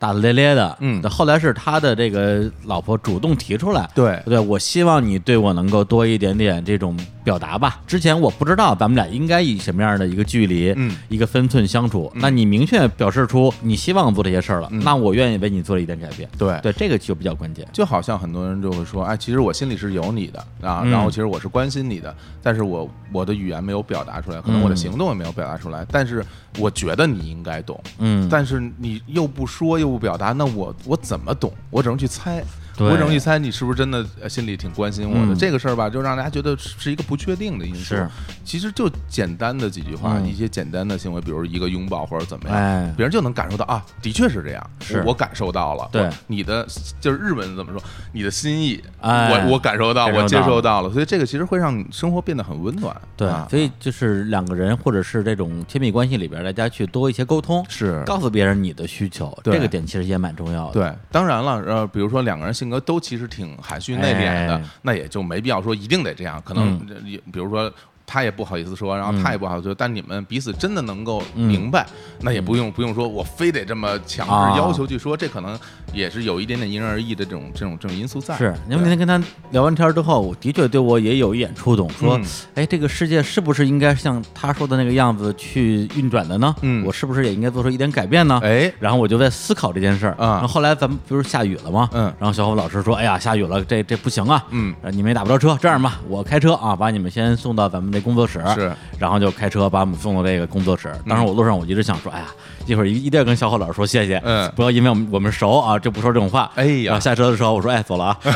[0.03, 0.99] 大大咧咧的，嗯。
[1.01, 4.21] 那后来是他的这个老婆主动提出来，对。
[4.25, 7.79] 对，我希望你对我能够多一点点这种表达吧。
[7.87, 10.93] 之前我不知道咱们俩应该以什么样的一个距离，嗯。
[11.07, 12.11] 一个分寸相处。
[12.15, 14.83] 那你明确表示出你希望做这些事儿了，嗯。
[14.83, 16.27] 那我愿意为你做一点改变。
[16.37, 16.59] 对。
[16.61, 17.65] 对，这个就比较关键。
[17.71, 20.91] 就好像很多人就会说，哎，其实我心里是有你的啊，嗯。
[20.91, 26.25] 然后其实我是关心你的，但是我我的语言没有表达出来，可能我的嗯行动也没有表达出来，但是
[26.59, 31.53] 我觉得你应该懂，嗯，但是你又不说又不表达，那我我怎么懂？
[31.69, 32.43] 我只能去猜。
[32.77, 37.95] 对我整一猜你是不是真的呃心里挺关心我的、嗯这个事儿吧，就让大家觉得是是一个不确定的因素。
[37.95, 38.07] 是，
[38.45, 45.87] 其实就简单的几句话，嗯一些简单的行为，比如一个拥抱或者怎么样，哎，别人就能感受到啊，的确是这样，是我我感受到了。
[45.91, 46.65] 对你的
[46.99, 47.81] 就是日本怎么说？
[48.11, 52.95] 你的心意，哎我我感受到，受到我接受到了，所以这个其实会让生活变得很温暖。
[53.15, 60.73] 对，啊所以就是两个人或者是这种亲密关系里边，大家去多一些沟通，是告诉别人你的需求，对这个点其实也蛮重要的。
[60.73, 66.41] 对，当然了，呃，比如说两个人性格都其实挺含蓄内敛的，哎那也就没必要说一定得这样。
[66.43, 67.71] 可能也、比如说。
[68.05, 71.85] 他也不好意思说，然后他也不好意思说，但你们彼此真的能够嗯明白，
[72.21, 75.57] 那也不用不用说我非得这么强啊制要求去说，这可能
[75.93, 78.37] 也是有一点点因人而异的这种这种这种因素在。
[78.37, 82.25] 是，因为那天跟他聊完天之后，我的确对我也有一点触动，说嗯，
[82.55, 86.53] 哎，这个世界是不是应该像他说的那个样子去运转的呢？
[86.61, 88.39] 嗯我是不是也应该做出一点改变呢？
[88.43, 90.15] 哎，然后我就在思考这件事儿。
[90.17, 91.89] 啊然后后来咱们不是下雨了吗？
[91.93, 94.43] 嗯然后小虎老师说，哎呀，下雨了，这这不行啊。
[94.49, 100.91] 嗯，呃你们也打不着车，这样吧，我开车啊，把你们先送到咱们这工作室，是，然后就开车把我们送到这个工作室。
[101.07, 102.25] 当时我路上我一直想说，哎呀，
[102.65, 104.51] 一会儿一一定要跟小何老师说谢谢，嗯。
[104.55, 106.51] 不要因为我们我们熟啊，就不说这种话。
[106.55, 106.99] 哎呀。
[106.99, 108.17] 下车的时候我说，哎，走了啊，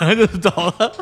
[0.00, 0.92] 然后就走了，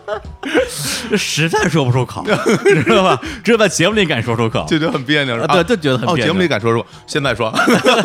[1.16, 2.24] 实在说不出口，
[2.74, 3.20] 你知道吧？
[3.45, 6.32] 只有在节目里敢说出口，就觉得很别扭，啊对，就觉得很哦，别扭。
[6.32, 7.53] 节目里敢说说，现在说，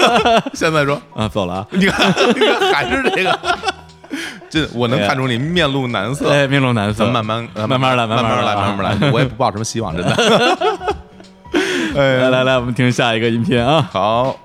[0.53, 1.67] 现在说，啊，走了啊。
[1.71, 3.39] 你看，你看，还是这个，
[4.53, 6.31] 这我能看出你面露难色。
[6.31, 10.57] 哎，面露难色，咱慢慢呃慢慢来，慢，慢来，慢慢来，我也不抱什么希望，真的。
[11.97, 13.89] 哎来来来，我们听下一个音频啊。
[13.91, 14.35] 好，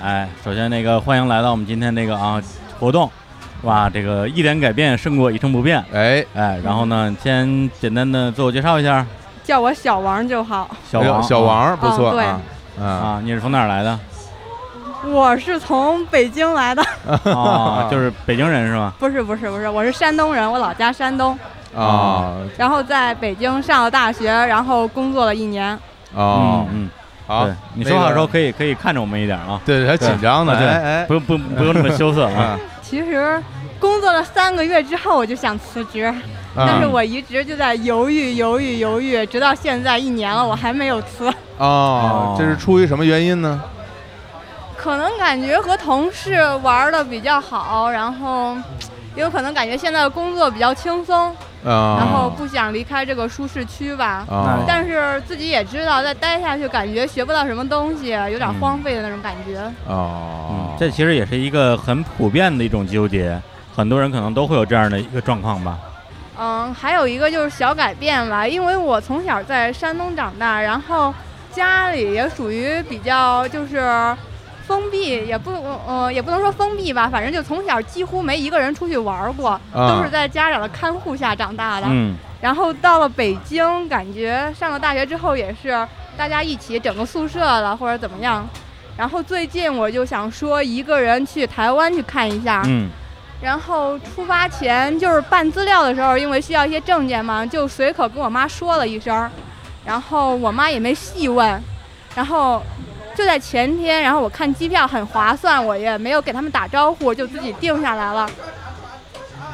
[0.00, 2.40] 哎，首先那个欢迎来到我们今天这个啊
[2.78, 3.10] 活动，
[3.62, 5.84] 哇，这个一点改变胜过一成不变。
[5.92, 9.04] 哎，哎，然后呢，先简单的自我介绍一下，
[9.42, 10.70] 叫我小王就好。
[10.88, 12.14] 小王，小王不错
[12.78, 13.98] 嗯啊，啊，啊，你是从哪儿来的？
[15.06, 16.82] 我是从北京来的，
[17.30, 18.92] 啊， 就是北京人是吗？
[18.98, 21.38] 不是不是不是，我是山东人，我老家山东，
[21.76, 25.78] 啊然后在北京上了大学，然后工作了一年。
[26.14, 26.66] 哦。
[26.72, 26.90] 嗯，嗯，
[27.26, 31.04] 好，你说话的时候可以可以看着我们一点啊，对，还紧张呢，对哎哎。
[31.06, 32.40] 不用不不用那么羞涩啊。
[32.40, 32.58] 啊。
[32.82, 33.42] 其实
[33.78, 36.14] 工作了三个月之后，我就想辞职，啊。
[36.56, 41.32] 但是我一直就在犹豫犹豫犹豫，直到现在一年了，我还没有辞。
[41.58, 43.60] 哦，这是出于什么原因呢？
[44.84, 48.54] 可能感觉和同事玩的比较好，然后
[49.16, 54.26] 也有可能感觉现在的工作比较轻松，啊，然后不想离开这个舒适区吧。
[54.28, 59.58] 啊，但是自己也知道，再待下去感觉学不到什么东西，有点荒废的那种感觉。
[59.86, 63.40] 哦嗯，，这其实也是一个很普遍的一种纠结，
[63.74, 65.78] 很多人可能都会有这样的一个状况吧。
[66.38, 71.14] 嗯，还有一个就是小改变吧，因为我从小在山东长大，然后
[71.50, 74.14] 家里也属于比较就是
[74.66, 75.50] 封闭，也不
[75.86, 81.86] 呃也不能说封闭吧，反正就从小几乎没一个人出去玩过，都是在家长的看护下长大的。
[81.90, 85.86] 嗯，然后到了北京，感觉上了大学之后也是
[86.16, 88.48] 大家一起整个宿舍了或者怎么样。
[88.96, 92.88] 然后最近我就想说一个人去台湾去看一下，嗯，
[93.42, 99.30] 然后出发前就是办资料的时候，因为需要一些证件嘛，就随口跟我妈说了一声儿，
[99.84, 101.60] 然后我妈也没细问，
[102.14, 102.62] 然后
[103.14, 108.28] 就在前天，然后我看机票很划算，我也没有给他们打招呼，就自己定下来了。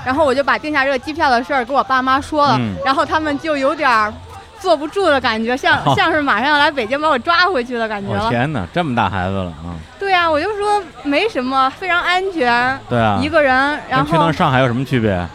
[0.05, 4.13] 然后我就把定下这个机票的事儿给我爸妈说了，嗯然后他们就有点儿
[4.59, 8.25] 坐不住的感觉，像 像是马上要来北京把我抓回去的感觉了。
[8.25, 9.77] 我天哪，这么大孩子了啊！
[9.99, 13.55] 对啊，我就说没什么，非常安全，对啊，一个人，
[13.91, 15.27] 然跟去后趟上海有什么区别？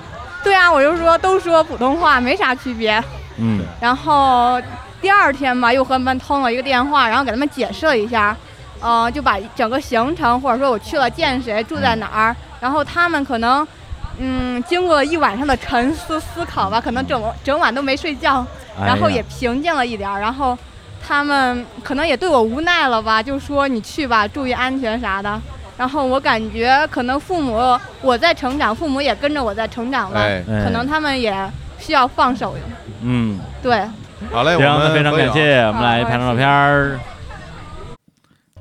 [0.43, 2.99] 对啊，我就说都说普通话，没啥区别。
[3.37, 4.59] 嗯，然后
[5.05, 8.35] 第二天吧，又和他们通了一个电话，然后给他们解释了一下，
[8.79, 13.65] 呃，就把整个行程或者说我去了见谁，住在哪儿，然后他们可能
[14.17, 18.43] 嗯，经过一晚上的沉思思考吧，可能整整晚都没睡觉，
[18.81, 20.19] 哎然后也平静了一点儿。
[20.19, 20.57] 然后
[21.07, 25.39] 他们可能也对我无奈了吧，就说你去吧，注意安全啥的。
[25.77, 31.31] 然后我感觉可能父母我在成长，父母也跟着我在成长吧，哎，哎可能他们也
[31.77, 32.55] 需要放手。
[33.03, 33.87] 嗯，对，
[34.31, 36.99] 好嘞，行，我们那非常感谢，我们来拍张照片儿。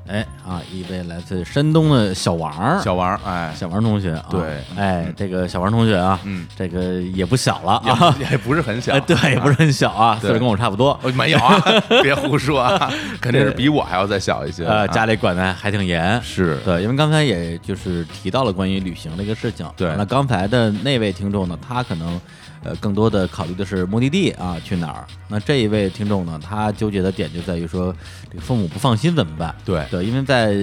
[0.07, 4.39] 哎啊，一位来自山东的小王，小王，哎，小王同学啊，对。
[4.77, 8.93] 哎，这个小王同学啊，嗯，这个也不小了啊，也也不是很小。
[8.93, 11.59] 哎，， 对，也不是很小啊，岁数跟我差不多，哦没有啊，
[12.03, 14.63] 别胡说啊，肯定是比我还要再小一些。
[14.63, 14.87] 呃，啊。
[14.87, 16.55] 家里管的还挺严，是。
[16.63, 19.65] 对，因为刚才也就是提到了关于旅行这个事情。
[19.75, 19.91] 对。
[19.97, 22.21] 那刚才的那位听众呢，他可能
[22.65, 25.05] 呃更多的考虑的是目的地啊，去哪儿。
[25.27, 27.95] 那这一位听众呢，他纠结的点就在于说，
[28.29, 29.55] 这个父母不放心怎么办？
[29.63, 30.53] 对，对，因为在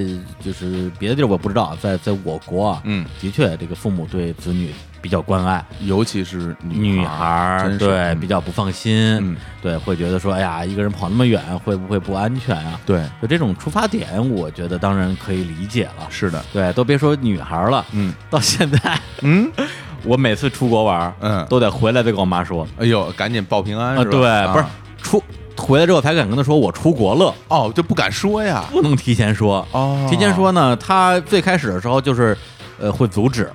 [0.45, 8.21] 就是别的地儿我不知道，在在我国啊，嗯，的确这个父母对子女比较关爱，尤其是女孩儿对嗯。
[8.21, 12.81] 比较不放心，嗯，对，会觉得说，哎呀，一个人跑那么远，会不会不安全啊？
[12.87, 16.07] 对，就这种出发点，我觉得当然可以理解了。
[16.09, 18.15] 是的，对，都别说女孩儿了，嗯。
[18.31, 19.51] 到现在嗯
[20.05, 24.11] 我每次出国玩儿，嗯，都得回来再跟我妈说哎呦，赶紧报平安啊，是吧？
[24.11, 24.21] 对，
[24.53, 24.71] 不是啊
[25.03, 25.23] 出
[25.57, 28.65] 回来之后才敢跟她说我出国了，哦，就不敢说呀。
[28.71, 29.67] 不能提前说。
[29.73, 32.37] 哦，提前说呢，她最开始的时候就是
[32.81, 33.51] 呃会阻止，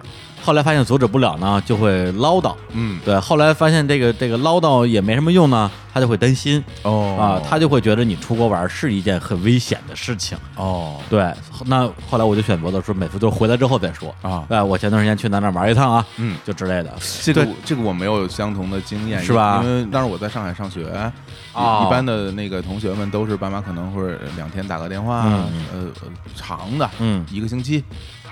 [0.47, 2.55] 后来发现阻止不了呢，就会唠叨。
[2.71, 6.63] 嗯，对，后来发现这个这个唠叨也没什么用呢，他就会担心。
[6.83, 7.17] 哦。
[7.19, 10.37] 啊，他就会觉得你出国玩是一件很危险的事情。
[10.55, 11.01] 哦。
[11.09, 11.29] 对，
[11.65, 14.15] 那后来我就选择了说，每次都是回来之后再说。
[14.21, 16.93] 啊，哎，我前段时间去哪哪玩一趟啊，嗯，就之类的。
[17.21, 19.59] 这个这个我没有相同的经验，是吧？
[19.61, 21.11] 因为当时我在上海上学，
[21.51, 25.65] 哦一般的那个同学们都是爸妈可能会两天打个电话，嗯。
[25.73, 27.25] 呃，呃长的嗯。
[27.29, 27.83] 一个星期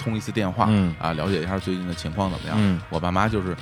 [0.05, 2.55] 通一次电话，嗯啊，了解一下最近的情况怎么样。
[2.57, 3.53] 嗯我爸妈就是，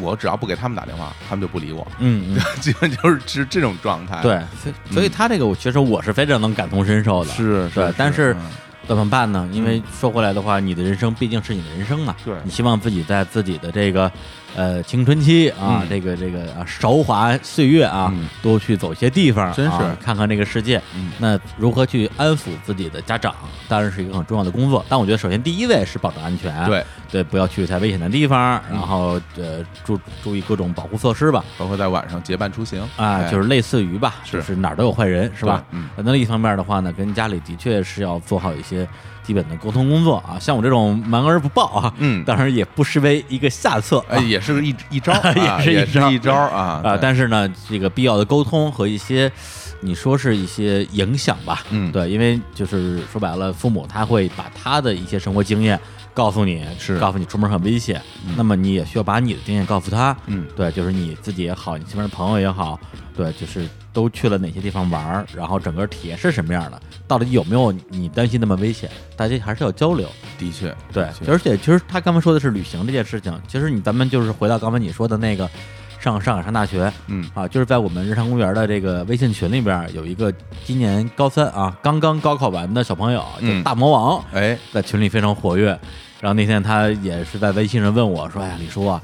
[0.00, 4.20] 我只要不给他们打电话，他们就不理我，嗯嗯， 基本就是是这种状态。
[4.20, 4.38] 对，
[4.90, 7.30] 所以他这个我其实我是非常能感同身受的。
[7.30, 8.40] 是，是，对但是嗯
[8.88, 9.48] 怎么办呢？
[9.52, 12.16] 因为说回来的话，你的人生毕竟是你的人生嘛。
[12.24, 14.10] 对你希望自己在自己的这个
[14.54, 15.86] 呃青春期啊，嗯。
[15.88, 18.28] 这个这个啊韶华岁月啊，嗯。
[18.42, 19.76] 多去走些地方，真是。
[19.76, 20.80] 啊看看这个世界。
[20.94, 21.10] 嗯。
[21.18, 23.34] 那如何去安抚自己的家长，
[23.68, 24.84] 当然是一个很重要的工作。
[24.88, 31.44] 但我觉得，首先第一位是保证安全，对，对，不要去太危险的地方，嗯然后呃注注意各种保护措施吧。
[31.58, 32.80] 包括在晚上结伴出行。
[32.96, 33.30] 啊，哎。
[33.30, 34.38] 就是类似于吧，是。
[34.38, 35.64] 就是哪儿都有坏人，是吧？
[35.70, 35.88] 嗯。
[35.96, 38.86] 那另一方面的话呢，跟家里的确是要做好一些
[39.22, 40.38] 基本的沟通工作啊。
[40.40, 42.24] 像我这种瞒而不报啊，嗯。
[42.24, 44.16] 当然也不失为一个下策啊。
[44.16, 46.10] 哎，也是个一一招啊， 也是一也招。
[46.10, 49.30] 一招啊啊，但是呢，这个必要的沟通和一些，
[49.80, 51.90] 你说是一些影响吧，嗯。
[51.92, 55.78] 对，因为就是说白了，父母他会把他的一些生活经验
[56.14, 56.98] 告诉你，是。
[56.98, 58.00] 告诉你出门很危险，
[58.36, 60.46] 那么你也需要把你的经验告诉他，嗯。
[60.56, 62.78] 对，就是你自己也好，你身边的朋友也好，
[63.16, 70.08] 对，就是都去了哪些地方玩儿，然后整个体验是什么样的，到底有没有你担心那么危险，大家还是要交流。
[70.38, 75.48] 的确，对而且其实他刚才说的是旅行这件事情，其实你咱们就是回到刚才你说的那个
[76.00, 80.32] 上上海上大学嗯啊，就是在我们日常公园的这个微信群里边有一个
[80.64, 85.78] 今年高三啊刚刚高考完的小朋友叫嗯大魔王，哎，在群里非常活跃。
[86.20, 89.02] 然后那天他也是在微信上问我说：“哎呀，李叔啊，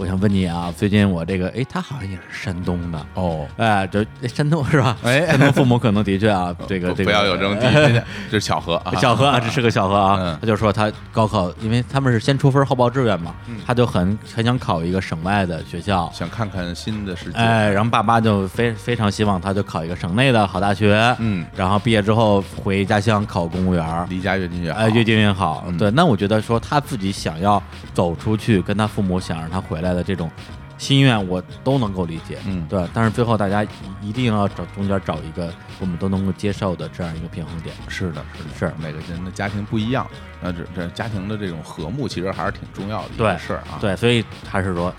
[0.00, 4.96] 我想问你啊，最近我这个，哎，他好像也是山东的，哦，哎，就哎山东是吧？
[5.04, 10.16] 哎山东父母可能的确啊，这个这个不不要有这种第一偏见，这是巧合啊，巧合啊， 这是个巧合啊。
[10.18, 16.10] 嗯他就说他高考，因为他们是先出分后报志愿嘛，嗯他就很很想考一个省外的学校。
[16.14, 25.62] 想看看新的世界，哎，然后爸妈就非非常希望他就考一个省内的好大学，嗯，然后毕业之后回家乡考公务员，离家越近越好，哎，越近越好。
[25.66, 30.30] 嗯对，那我觉得说他自己想要走出去，跟他父母想让他回来的这种
[30.78, 32.38] 心愿，我都能够理解。
[32.46, 33.68] 嗯对，但是最后大家一
[34.08, 37.74] 一定要找中间找一个我们都能够接受的这样一个平衡点。
[37.88, 40.06] 是的，是的，是每个人的家庭不一样，
[40.40, 44.92] 那这这家庭的这种和睦其实还是挺重要的一对个事儿啊。，对，所以还是说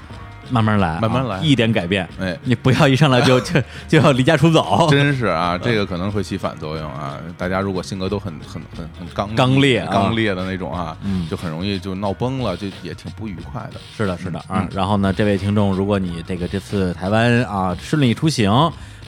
[0.52, 2.08] 慢慢来啊，慢慢来一点改变。
[2.20, 7.18] 哎，你不要一上来就 就就要离家出走， 真是啊，这个可能会起反作用啊。
[7.38, 13.80] 大家如果性格都很很很很刚刚烈啊刚烈的那种啊，嗯就很容易就闹崩了，就也挺不愉快的。
[13.96, 14.68] 是的，是的嗯啊。
[14.74, 18.52] 然后呢，这位听众，如果你这个这次台湾啊顺利出行，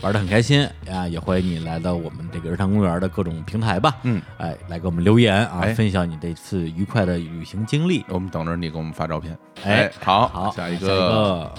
[0.03, 5.73] 玩的很开心啊，也欢迎你来到我们这个日常公园的各种平台吧，嗯，哎，来给我们留言啊，哎。
[5.73, 8.03] 分享你这次愉快的旅行经历。
[8.09, 9.37] 我们等着你给我们发照片。
[9.63, 11.53] 哎好，好，下一下一个，个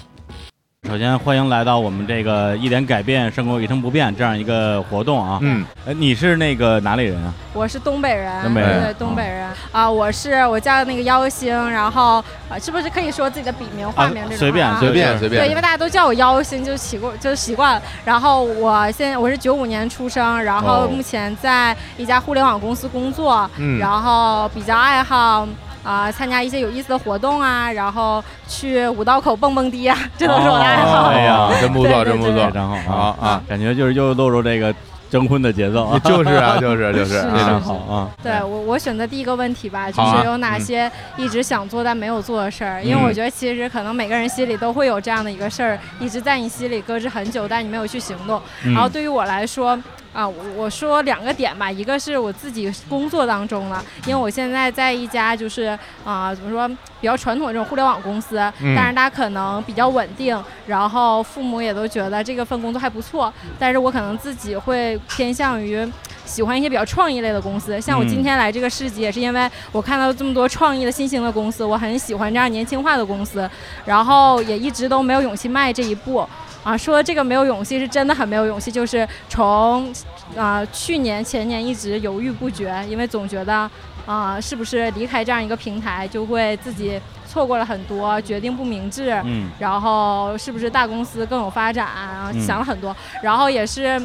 [0.86, 5.38] 首先欢迎来到我们这个一点改变胜过一成不变这样一个活动啊。
[5.40, 7.32] 嗯，呃，你是那个哪里人啊？
[7.54, 14.38] 我是东北人，东北人对，东北人啊，我是我叫那个妖星，然后啊，是不是可以说自己的笔名、化名这种啊？
[14.38, 17.82] 随便随便随对，因便为大家都叫我妖星，就习惯就习惯了。
[18.04, 25.48] 然后我现在我是九五年出生，然后哦目前在一家互联网公司工作，嗯然后比较爱好。
[25.84, 31.02] 啊、参加一些有意思的活动啊，然后去五道口蹦蹦迪啊， 这都是我的爱好。
[31.10, 32.76] 哎呀真不错，真不错，常好
[33.12, 34.74] 好啊， 感觉就是又落入这个
[35.10, 38.10] 征婚的节奏啊， 就是啊，就是就是，非常啊好啊。
[38.22, 42.82] 对我，我选择第一个问题吧，就是有哪些一直想做但没有做的事儿。
[42.82, 43.04] 因为嗯。
[43.04, 48.40] 我觉得其实可能每个人心里都会有这样的一个事儿，一直在你心里搁置很久，但你没有去行动。
[48.64, 48.72] 嗯。
[48.72, 49.78] 然后对于我来说，
[50.14, 56.66] 啊，我我说两个点吧，一个是我自己工作当中了，因为我现在在一家就是啊、怎么说
[57.00, 65.86] 比较传统的这种互联网公司，嗯但是它可能比较稳定，然后父母也都觉得这个份工作还不错，但是我可能自己会偏向于。
[66.26, 73.48] 喜欢一些比较创意类的公司，像我嗯今天来这个市集，也是因为我看到这么多创意的新兴的公司，我很喜欢这样年轻化的公司，
[73.84, 76.26] 然后也一直都没有勇气迈这一步。
[76.64, 79.92] 啊，说这个没有勇气是真的很没有勇气，就是从
[80.36, 83.70] 啊、去年前年一直犹豫不决，因为总觉得
[84.06, 86.98] 啊、是不是离开这样一个平台就会自己
[87.28, 92.30] 错过了很多，决定不明智，嗯然后是不是大公司更有发展啊？
[92.32, 94.00] 嗯想了很多，然后也是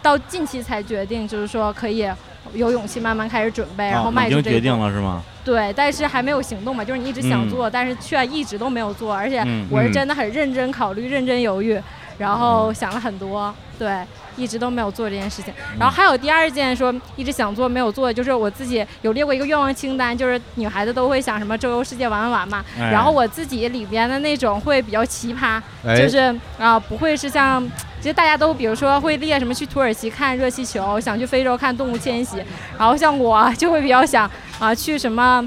[0.00, 2.08] 到近期才决定，就是说可以
[2.52, 4.48] 有勇气慢慢开始准备，然后啊迈出这一步。
[4.48, 5.22] 已经决定了是吗？
[5.44, 11.80] 对，但是还没有行动嘛，就是你一直想嗯做，但是却一直都没有做，而且嗯我是嗯真的很认真考虑、认真犹豫，
[12.18, 14.00] 然后想了很多，对，
[14.36, 15.52] 一直都没有做这件事情。
[15.72, 27.60] 嗯然后还有第二件说一直想做没有做的，就是我自己有列过一个愿望清单，就是女孩子都会想什么周游世界玩玩玩嘛，哎然后我自己里边的那种会比较奇葩，哎就是啊、不会是像，
[28.00, 32.38] 其实大家都比如说会列什么去土耳其看热气球，想去非洲看动物迁徙，
[32.78, 35.46] 然后像我就会比较想啊、去什么。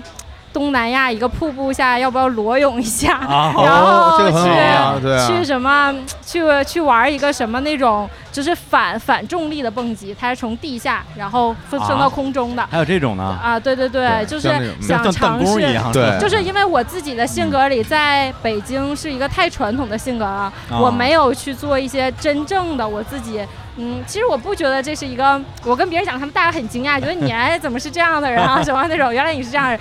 [0.54, 3.18] 东南亚一个瀑布下，要不要裸泳一下？
[3.18, 5.94] 啊 然后这个很去、好啊对啊去什么
[6.26, 14.50] 去去玩一个什么那种就是反反重力的蹦极，它是从地下然后升升到啊空中的还有这种呢，啊对对对，对就是
[14.82, 23.46] 想尝试弓一样，对就是因为我自己的性格里，在北京是一个太传统的性格了，啊我没有去做一些真正的我自己。
[23.80, 29.80] 嗯，其实我不觉得这是一个，我跟别人讲，他们大家很惊讶，觉得你哎怎么是这样的人啊， 什么那种，原来你是这样的人。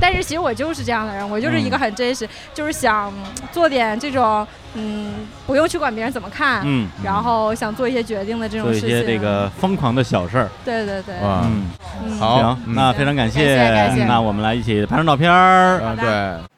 [0.00, 3.12] 但是其实我就是这样的人，我就是一个很真实，就是想
[3.52, 5.12] 做点这种，嗯，
[5.46, 8.80] 不用去管别人怎么看，嗯，然后想做一些决定的这种做一。
[8.80, 10.48] 些这个疯狂的小事儿。
[10.64, 11.44] 对对对，哇，
[12.18, 15.80] 好那非常感谢，感谢感谢那我们来一起拍张照片儿。
[15.80, 16.49] 啊，对。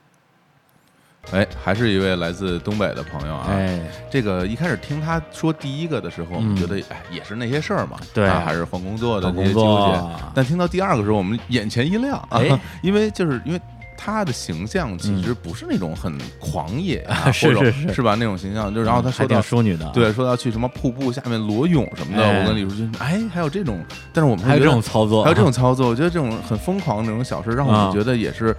[1.30, 3.46] 哎，还是一位来自东北的朋友啊。
[3.50, 8.26] 哎，这个一开始听他说第一个的时候，我们嗯觉得哎也是那些事儿嘛，对。
[8.26, 10.00] 啊还是换工作的换那些纠结。
[10.34, 13.60] 但听到第二个时候，我们眼前一亮啊哎， 因为就是因为
[13.96, 17.94] 他的形象其实不是那种很狂野啊，嗯 是是是。
[17.94, 18.16] 是吧？
[18.18, 19.40] 那种形象，就然后他说到。
[19.40, 22.40] 淑女的，，对，说要去什么瀑布下面裸泳什么的，哎。
[22.40, 23.78] 我跟李叔君，哎，还有这种，
[24.12, 27.84] 但是我们还有这种操作，还有这种操作，我觉得这种很疯狂的那种小事，让我啊。
[27.84, 28.54] 们觉得也是，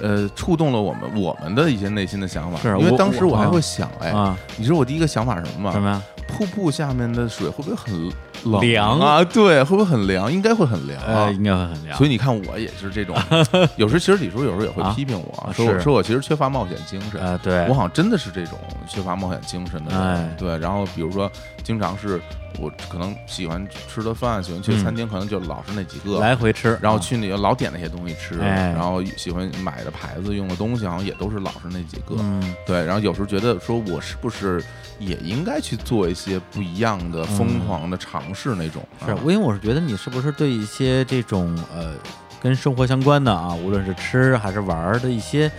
[0.00, 2.58] 呃，触动了我们我们的一些内心的想法。
[2.58, 5.72] 是因为当时我还会想，哎，啊，你知道我第一个想法是什么吗？
[5.72, 6.02] 什么呀？
[6.28, 8.12] 瀑布下面的水会不会很
[8.44, 9.24] 冷凉啊？
[9.24, 10.32] 对，会不会很凉？
[10.32, 11.32] 应该会很凉啊呃，。
[11.32, 11.96] 应该会很凉。
[11.98, 13.16] 所以你看，我也是这种，
[13.76, 17.20] 有时其实李叔有时候也会啊批评我，啊说我说我其实缺乏冒险精神。
[17.20, 18.58] 呃，对，我好像真的是这种
[18.88, 20.56] 缺乏冒险精神的人，哎对。
[20.58, 21.30] 然后比如说，
[21.64, 22.20] 经常是
[22.60, 32.16] 我可能喜欢吃的饭，喜欢去嗯餐厅，可能就老是那几个，来回吃，然后啊去那个老点那些东西吃，哎然后喜欢买的牌子用的东西，好像也都是老是那几个。
[32.20, 34.62] 嗯，对，然后有时候觉得说，我是不是
[34.98, 38.82] 也应该去做一些不一样的、疯狂的尝试那种？
[39.04, 41.94] 是啊我因为我是觉得你是不是对一些这种呃
[42.40, 45.50] 跟生活相关的啊，无论是吃还是玩的一些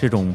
[0.00, 0.34] 这种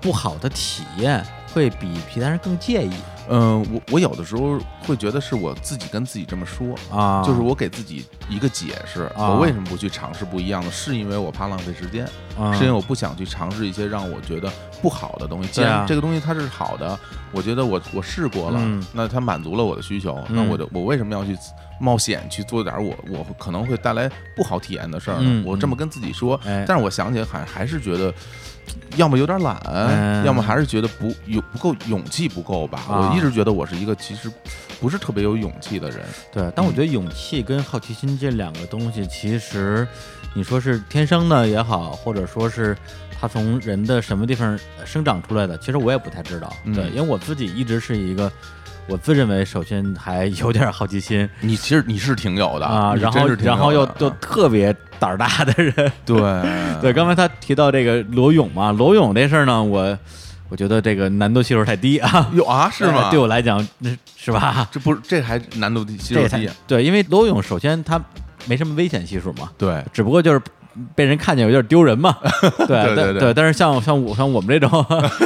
[0.00, 2.92] 不好的体验，会比其他人更介意
[3.28, 6.74] 嗯、我我有的时候会觉得是我自己跟自己这么说。
[6.90, 7.22] 啊？
[7.24, 10.70] 就是我给自己一个解释，啊我为什么不去尝试不一样的？
[10.70, 12.06] 是因为我怕浪费时间，
[12.38, 14.52] 啊是因为我不想去尝试一些让我觉得
[14.82, 15.48] 不好的东西。
[15.50, 16.98] 既然这个东西它是好的，
[17.32, 21.36] 我觉得我我试过了，嗯那它满足了我的需求，嗯那我就我为什么要去
[21.80, 25.22] 冒险去做点我我可能会带来不好体验的事儿呢？
[25.24, 28.12] 嗯我这么跟自己说，哎但是我想起来还还是觉得。
[28.96, 32.80] 要么有点懒，嗯要么还是觉得不有不够勇气不够吧。
[32.88, 34.30] 啊我一直觉得我是一个其实
[34.80, 36.00] 不是特别有勇气的人。
[36.32, 39.86] 对，但我觉得勇气跟好奇心这两个东西，其实
[40.34, 42.76] 你说是天生的也好，或者说是
[43.20, 46.52] 它从人的什么地方呃生长出来的，其实我也不太知道。
[46.64, 48.30] 嗯对，因为我自己一直是一个，
[48.86, 55.74] 我自认为首先还有点好奇心 你其实你是挺有的啊，然后然后又的又特别胆儿大的人。
[56.04, 56.16] 对
[56.82, 59.98] 对，刚才他提到这个罗勇嘛，罗勇这事儿呢，我
[60.50, 62.30] 我觉得这个难度系数太低啊。
[62.34, 63.08] 有啊是吗？
[63.10, 64.68] 对我来讲，那是吧？
[64.70, 67.98] 这不是这还难度系数低，对，因为罗勇首先他
[68.46, 70.40] 没什么危险系数嘛，对只不过就是
[70.94, 72.16] 被人看见有点丢人嘛。
[72.66, 74.84] 对对对对但但是像像我像我们这种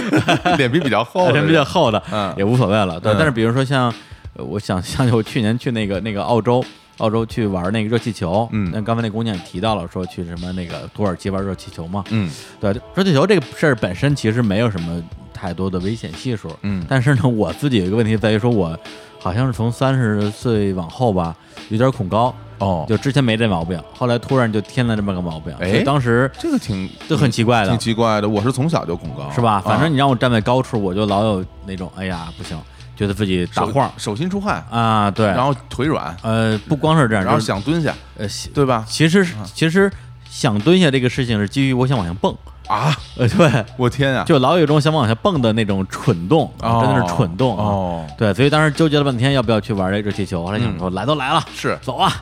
[0.59, 2.99] 脸皮比较厚脸皮，比较厚的，嗯也无所谓了。
[3.01, 3.93] 对，嗯但是比如说像
[4.35, 6.65] 呃我想想起我去年去那个那个澳洲。
[6.99, 12.29] 澳洲去玩那个热气球，嗯那刚才那姑娘也提到了，说去什么那个土耳其玩热气球嘛，嗯
[12.61, 15.01] 对，热气球这个事儿本身其实没有什么
[15.33, 18.77] 太多的危险系数，嗯但是呢，我自己有一个问题在于说，我
[19.21, 21.33] 好像是从三十岁往后吧，
[21.69, 27.71] 有点恐高，哦，就之前没这毛病，后来突然就添了这么个毛病，哎所以当时这个挺就很奇怪的。
[27.71, 28.29] 挺奇怪的。
[28.29, 29.61] 我是从小就恐高，是吧？
[29.65, 32.59] 反正啊你让我站在高处，我就老有那种哎呀不行，
[32.97, 38.85] 觉得自己打手晃手心出汗，啊，对，然后腿软，呃，不光是这样，然后想蹲下，呃，对吧？
[38.89, 39.91] 其实其实
[40.29, 42.35] 想蹲下这个事情是基于我想往下蹦，
[42.67, 47.65] 啊，呃，对，我天啊，就老有一种想往下蹦的那种蠢动，哦真的是蠢动啊。
[47.65, 52.13] 哦，对，所以当时纠结了半天要不要去玩这热气球，后来想说来都来了，是，走啊！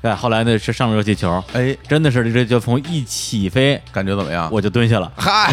[0.00, 4.48] 对，后来呢是上了热气球，哎，真的是这就从一起飞感觉怎么样？
[4.52, 5.10] 我就蹲下了。
[5.16, 5.52] 嗨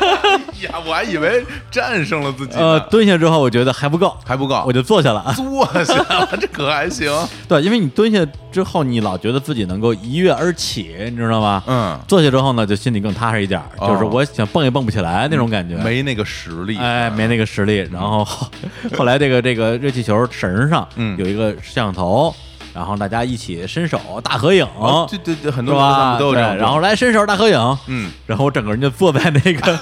[0.62, 5.32] 呀，我还以为战胜了自己，呃，蹲下之后我觉得还不够，还不够，我就坐下了。
[5.36, 7.12] 坐下了，这可还行？
[7.48, 11.62] 对，因为你蹲下之后，你老觉得自己能够一跃而起，你知道吗？
[11.66, 15.76] 嗯，坐下之后呢，就心里更踏实一点，哦就是我想蹦也蹦不起来那种感觉。
[15.76, 17.78] 没那个实力，哎，没那个实力。
[17.92, 18.48] 然后后
[18.96, 22.34] 后来这个这个热气球绳上嗯有一个摄像头，
[22.74, 26.04] 然后大家一起伸手大合影，哦，对对对，很多人他吧？
[26.04, 29.78] 对们都有这样，然后来伸手大合影，嗯，然后我整个人就坐在那个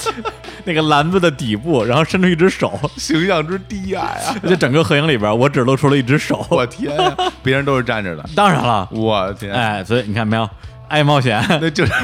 [0.64, 4.34] 那个篮子的底部，然后伸出一只手，形象之低矮啊！
[4.48, 6.46] 就整个合影里边，我只露出了一只手。
[6.50, 10.48] 我天呀，别人都是站着的，当然了，我天，哎，所以你看没有，
[10.88, 11.92] 爱冒险， 那就是。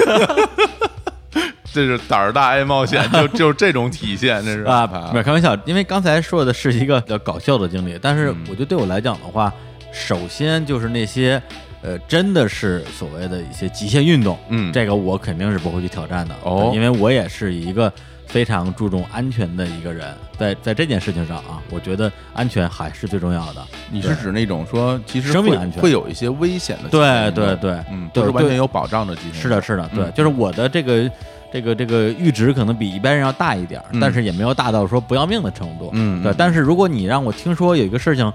[1.73, 4.63] 这是胆儿大爱冒险，就就是这种体现，这是。
[4.63, 8.37] 啊，没有开玩笑，因为刚才说的是一个比较搞笑的经历，但是嗯。
[8.49, 9.53] 我觉得对我来讲的话，
[9.97, 11.43] 首先就是那些
[11.83, 14.71] 呃，真的是所谓的一些极限运动，嗯。
[14.73, 16.71] 这个我肯定是不会去挑战的哦。
[16.75, 17.91] 因为我也是一个
[18.27, 23.65] 非常注重安全的一个人，在在这件事情上啊，我觉得安全还是最重要的。
[23.91, 25.81] 你是指那种说其实生命安全。
[25.81, 27.73] 会有一些危险的对，对对。
[27.91, 29.41] 嗯，对都是完全有保障的极限。
[29.41, 31.11] 是的，是的，对，嗯就是我的这个
[31.53, 35.91] 这个这个阈值可能比一般人要大一点但是也没有大到说不要命的程度。
[35.91, 38.31] 对嗯对，但是如果你让我听说有一个事情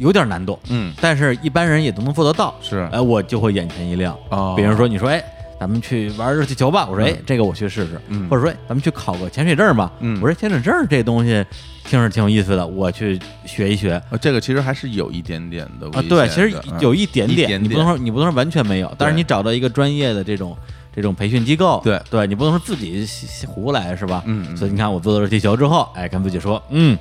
[0.00, 2.88] 有点难度，嗯，但是一般人也都能做得到，是。
[2.90, 4.16] 哎，我就会眼前一亮。
[4.30, 4.54] 哦。
[4.56, 5.22] 比如说你说，哎，
[5.60, 8.00] 咱们去玩热气球吧，我说，哎嗯，这个我去试试。
[8.08, 8.26] 嗯。
[8.28, 10.18] 或者说，哎咱们去考个潜水证吧，嗯。
[10.22, 11.44] 我说潜水证这东西
[11.84, 14.02] 听着挺有意思的，我去学一学。
[14.10, 17.62] 呃这个其实还是有一点点的对，其实有一点一点点。
[17.62, 20.56] 你不能说你不能说完全没有，但是你找到一个专业的这种
[20.96, 22.00] 这种培训机构，对。
[22.10, 23.06] 对，你不能说自己
[23.46, 24.22] 胡来是吧？
[24.24, 24.56] 嗯嗯。
[24.56, 26.98] 所以你看我做了热气球之后，哎，跟自己说，嗯，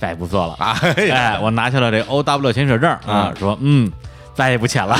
[0.00, 3.90] 再也不做了，哎呀，哎，我拿下了这 O W 潜水证啊嗯，说嗯，
[4.34, 4.96] 再也不潜了。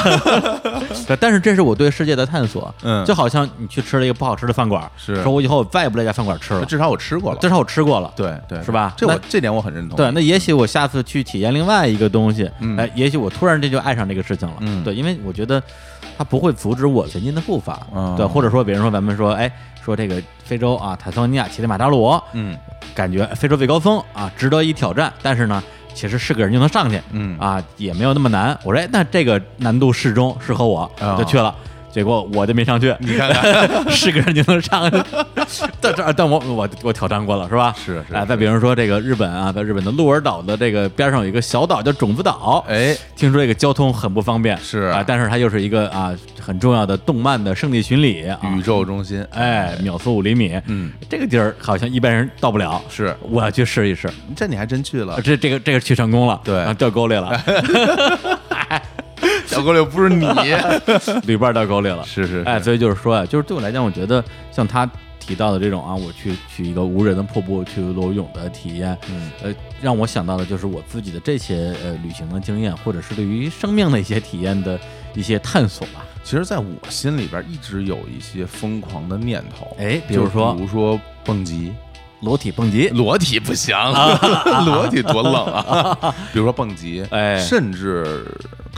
[1.06, 3.04] 对，但是这是我对世界的探索，嗯。
[3.04, 5.22] 就好像你去吃了一个不好吃的饭馆，是。
[5.22, 8.12] 说我以后再也不来这家饭馆吃了，至少我吃过了，至少我吃过了。
[8.16, 8.92] 对对，是吧？
[8.96, 9.96] 这我这点我很认同。
[9.96, 12.76] 对，那也许我下次去体验另外一个东西，嗯。
[12.76, 14.54] 哎，也许我突然间就爱上这个事情了。
[14.60, 14.82] 嗯。
[14.82, 15.62] 对，因为我觉得
[16.18, 17.78] 它不会阻止我前进的步伐。
[17.94, 19.48] 嗯对，或者说，比如说咱们说，哎，
[19.80, 22.58] 说这个非洲啊，坦桑尼亚乞力马扎罗，嗯
[22.92, 25.12] 感觉非洲最高峰啊，值得一挑战。
[25.22, 25.62] 但是呢，
[25.94, 28.58] 其实是个人就能上去，嗯啊，也没有那么难。
[28.64, 31.54] 我说，哎，那这个难度适中，适合我，哦我就去了。
[31.92, 34.90] 结果我就没上去，你看看， 是个人就能上。
[34.90, 34.98] 去。
[35.80, 37.74] 但这但我我我挑战过了，是吧？
[37.76, 38.26] 哎，是是是。
[38.26, 54.10] 再比如说这个日本啊，在日本的鹿儿岛的这个边上有一个小岛叫种子岛，哎，听说这个交通很不方便，是啊，但是它又是一个啊很重要的动漫的圣地巡礼啊，宇宙中心，哎，秒速五厘米，嗯，这个地儿好像一般人到不了，是，我要去试一试。
[54.36, 56.74] 这你还真去了，这这个这个去成功了，对。
[56.74, 57.32] 掉沟里了，
[59.58, 60.26] 小狗柳不是你，
[61.24, 64.88] 旅伴掉沟里了，是是，哎，所以就是说啊，就是对我来讲，我觉得像他
[65.18, 69.30] 提到的这种啊，我去去一个无人的瀑布去裸泳的体验，嗯。
[69.42, 74.78] 呃，让我想到的就是我自己的这些呃旅行的经验，或者是对于生命的一些体验的
[75.14, 76.04] 一些探索吧。
[76.24, 80.54] 其实，在我心里边一直有一些疯狂的念头，哎，比如说？
[80.54, 81.72] 比如说蹦极，
[82.20, 83.74] 裸体蹦极，裸体不行，
[84.66, 86.14] 裸体多冷啊！
[86.32, 87.38] 比如说蹦极，哎。
[87.38, 88.26] 甚至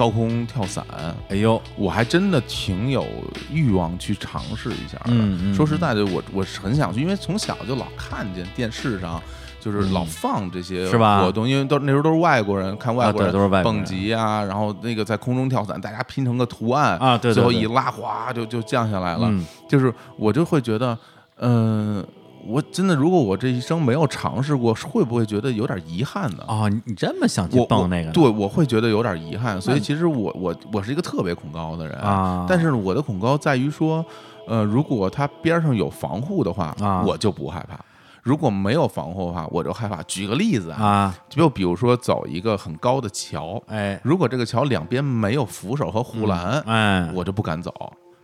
[0.00, 0.82] 高空跳伞，
[1.28, 3.06] 哎呦，我还真的挺有
[3.52, 5.08] 欲望去尝试一下的。
[5.08, 9.20] 嗯嗯说实在的，我我是很想去，因为从小就老看见电视上。
[9.62, 19.28] 就是老放这些活动，因为都那时候都是外国人看外国人蹦极啊，然后那个在空中跳伞，大家拼成个图案啊对对最后一拉哗就就降下来了。
[19.28, 20.98] 嗯就是我就会觉得，
[21.40, 22.02] 嗯、
[22.46, 26.44] 我真的如果我这一生没有尝试过，会不会觉得有点遗憾呢？
[26.48, 28.10] 哦，你你这么想去蹦那个？
[28.12, 29.60] 对，我会觉得有点遗憾。
[29.60, 34.04] 所以其实我我我是一个特别恐高的人啊但是我的恐高在于说，
[34.48, 37.78] 呃，如果它边上有防护的话，啊我就不害怕。
[38.22, 40.02] 如果没有防护的话，我就害怕。
[40.02, 47.72] 举个例子啊，啊，就比如说走一个很高的桥，哎，如果这个桥两边没有扶手和护栏，哎，我就不敢走。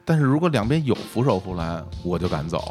[0.05, 2.63] 但是如果两边有扶手护栏，我就敢走。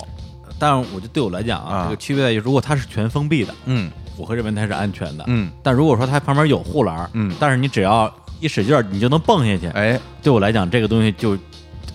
[0.60, 5.24] 但是我就对我来讲啊，啊这个区别在于，如果它是全封闭的，嗯我会认为它是安全的。
[5.28, 9.68] 嗯但如果说它旁边有护栏，嗯，但是你只要一使劲儿，你就能蹦下去。
[9.76, 11.38] 哎，对我来讲，这个东西就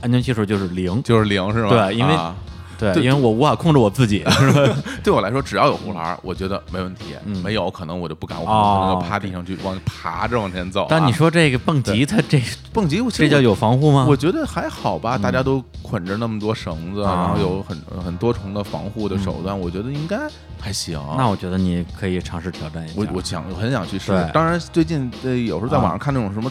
[0.02, 1.02] 安全系数就是零。
[1.02, 1.86] 就是零是吧？
[1.88, 2.34] 对因为啊
[2.80, 4.24] 对，对因为我无法控制我自己？
[5.04, 7.14] 对我来说，只要有护栏，我觉得没问题。
[7.26, 10.86] 嗯没有，可能我就不敢，我可哦能就趴地上去往爬着往前走啊。
[10.88, 14.06] 但你说这个蹦极，它这 蹦极，这叫有防护吗？
[14.08, 20.18] 我觉得还好吧，嗯大家都捆着那么多绳子，啊然后有很很多重的防护的手段，我觉得应该
[20.60, 20.98] 还行。
[21.16, 22.94] 那我觉得你可以尝试挑战一下。
[22.96, 24.30] 我我想我很想去试试。
[24.32, 26.50] 当然，最近呃有时候在网上看那种什么。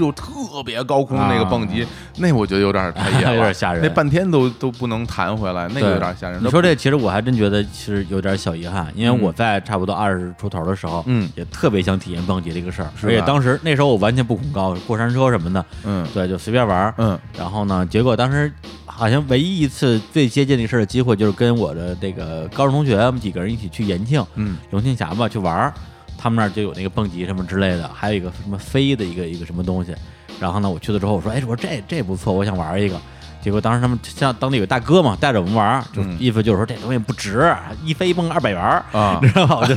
[0.00, 1.86] 就特别高空那个蹦极，
[2.16, 3.82] 那我觉得有点太野了， 有点吓人。
[3.82, 6.42] 那半天都都不能弹回来，那个有点吓人。
[6.42, 11.28] 你说这，其实我还真觉得其实有点小遗憾，因为嗯我在差不多二十出头的时候，嗯。
[11.36, 16.06] 也特别想体验蹦极这个事儿，而且当时那时候我完全不恐高，过山车什么的，嗯。
[16.14, 16.94] 对，就随便玩儿。
[16.96, 17.18] 嗯。
[17.38, 18.50] 然后呢，结果当时
[18.86, 24.56] 好像唯一一次最接近那事儿的机会，就是跟我的这个高中同学，我们几个人一起去延庆嗯。
[24.70, 25.74] 龙庆峡吧去玩儿，
[26.20, 29.94] 他们那儿就有那个蹦极什么之类的，还有一个什么飞的一个一个什么东西。
[30.38, 33.00] 然后呢，我去了之后，我说，哎，我说这这不错，我想玩一个。
[33.42, 39.56] 结果当时他们像当地有大哥嘛，带着我们玩儿，就嗯意思就是说这东西不值，一飞一蹦二百元儿，啊 你，知道吧？
[39.62, 39.74] 我就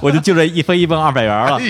[0.00, 1.60] 我就就这一飞一蹦二百元儿了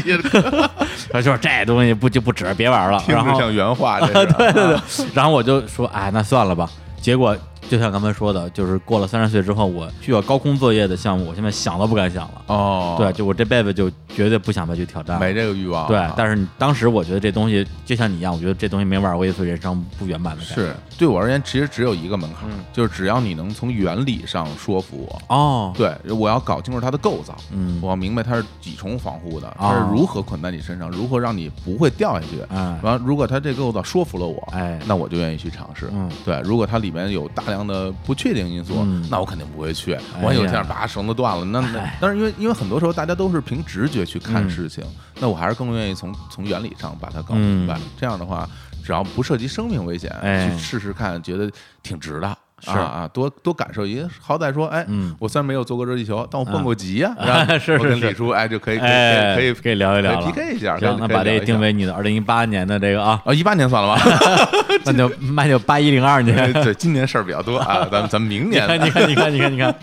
[1.10, 2.98] 他说这东西不就不值，别玩了。
[3.00, 4.84] 听着像原话，这是 对对对啊，
[5.14, 6.68] 然后我就说，哎，那算了吧。
[7.00, 7.34] 结果
[7.68, 12.42] 就像刚才说的，就是过了三十岁之后，我需要高空作业的项目，我现在想都不敢想了。
[12.48, 15.18] 哦，对，就我这辈子就绝对不想再去挑战。
[15.18, 20.54] 没这个欲望啊，对，但是你当时我觉得这东西就像你一样，我觉得这东西没玩过一次，人生不圆满的感觉。
[20.54, 32.42] 是对我而言，其实只有一个门槛，嗯就是只要你能从原理上说服我，哦，对我要搞清楚它的构造，嗯我要明白它是几重防护的，哦它是如何捆在你身上，如何让你不会掉下去。
[32.50, 35.88] 哎完，如果它这个构造说服了我，哎那我就愿意去尝试。
[35.92, 39.96] 嗯对，如果它里面有大量的不确定因素，嗯那我肯定不会去。
[40.22, 44.82] 万一有一天把绳子断了，那那哎但是因为因为很多时候大家都是凭直觉去看嗯事情，
[45.20, 47.74] 那我还是更愿意从从原理上把它搞明白。
[47.76, 48.48] 嗯这样的话，
[48.84, 51.50] 只要不涉及生命危险，哎去试试看，觉得
[51.82, 52.38] 挺值的。
[52.62, 53.84] 是啊啊，多多感受。
[53.84, 55.14] 一个，好歹说，哎，嗯。
[55.18, 57.14] 我虽然没有坐过热气球，但我蹦过极呀、
[57.58, 58.06] 是是是。
[58.08, 64.02] 李叔，哎，就可以可以哎，可以可以聊一聊 PK 一下，行，那把这定为你的二零一八年的这个啊，啊，一八年算了吧，
[64.84, 66.52] 那就那就八一零二年。
[66.62, 69.74] 对，今年事儿比较多啊， 咱们咱们明你年看，你看，你看，你看，你看，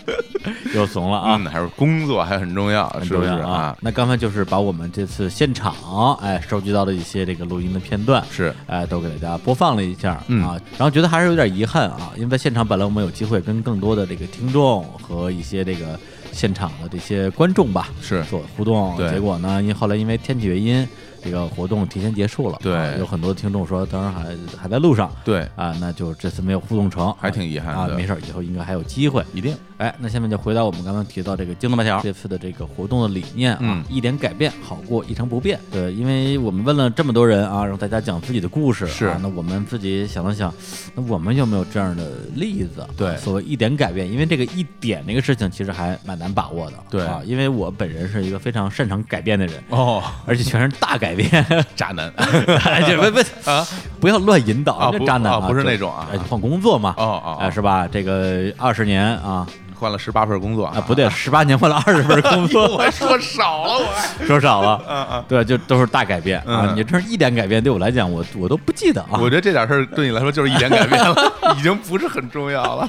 [0.74, 1.36] 又怂了啊！
[1.38, 3.76] 嗯，还是工作还很重要，很是不是啊！？
[3.80, 10.42] 那刚才就是把我们这次现场哎收集到的一些这个录音的片段，是，哎都给大家播放了一下、嗯。
[10.42, 15.98] 啊，然后觉得还是有点遗憾啊，因为在现场本来我们有机会跟更多的这个听众和一些这个
[16.30, 20.88] 现场的这些观众吧是做互动，结果呢，因为后来因为天气原因，
[21.20, 25.10] 这个活动提前结束了，对啊有很多听众说当然还还在路上。
[25.24, 29.24] 对，啊，那就这次没有互动成，还挺遗憾啊，的没事，以后应该还有机会。
[29.34, 35.58] 一定哎，那下面就回到我们刚刚提到这个京东白条这次的这个活动的理念啊，嗯一点改变好过一成不变。
[35.72, 40.52] 对，因为我们问了这么多人啊，让大家讲自己的故事，是啊，那我们自己想了想，
[40.94, 42.86] 那我们有没有这样的例子？
[42.94, 46.76] 对啊所谓一点改变，因为这个一点这个事情其实还蛮难把握的。
[46.90, 51.30] 对啊，因为我本人是一个非常擅长改变的人，哦，而且全是大改变。
[51.74, 52.12] 渣男
[52.66, 53.66] 哎，这不不啊，
[53.98, 57.88] 不要乱引导，啊这渣男啊不是那种啊哎换工作嘛，哦哦，哎，是吧？
[57.88, 59.46] 这个二十年啊
[59.80, 63.86] 换了十八份工作啊，不对，十八年换了二十份 工作，我还说少了，我
[64.18, 65.24] 还说少了，嗯嗯。
[65.26, 66.66] 对，就都是大改变啊。
[66.68, 69.30] 嗯你这是一点改变，对我来讲，我我都不记得啊我。
[69.30, 72.88] 觉得这点事儿对你来说就是一点改变了， 已经不是很重要了。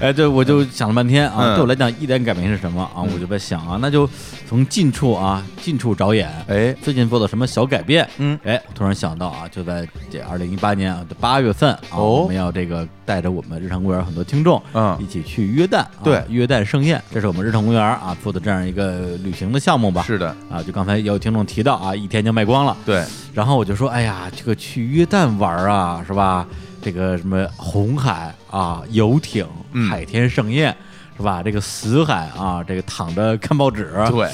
[0.00, 3.02] 哎，对，我就想了半天啊，嗯对我来讲，一点改变是什么啊？
[3.02, 4.08] 我就在想啊，那就
[4.48, 6.30] 从近处啊，近处着眼。
[6.46, 8.08] 哎，最近做了什么小改变？
[8.18, 20.02] 嗯，哎，我突然想到啊，就在这二零一八年啊的八月份啊，哦我们要这个带着我们日常公园很多听众，嗯一起去约旦对约旦盛宴，这是我们日常公园啊做的这样一个旅行的项目吧？
[20.02, 22.76] 是的，啊，就刚才有听众提到啊，一天就卖光了。
[22.84, 23.04] 对，
[23.34, 26.46] 然后我就说，哎呀，这个去约旦玩啊，是吧？
[26.82, 30.74] 这个什么红海啊，游艇、嗯海天盛宴，
[31.16, 31.42] 是吧？
[31.42, 34.32] 这个死海啊，这个躺着看报纸，对啊，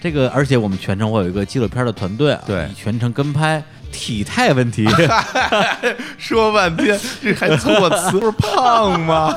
[0.00, 3.62] 这个而且我们全程我有一个纪录片的团队啊，对全程跟拍。
[3.96, 4.84] 体态问题，
[6.18, 9.32] 说半天这还措辞，不是胖吗？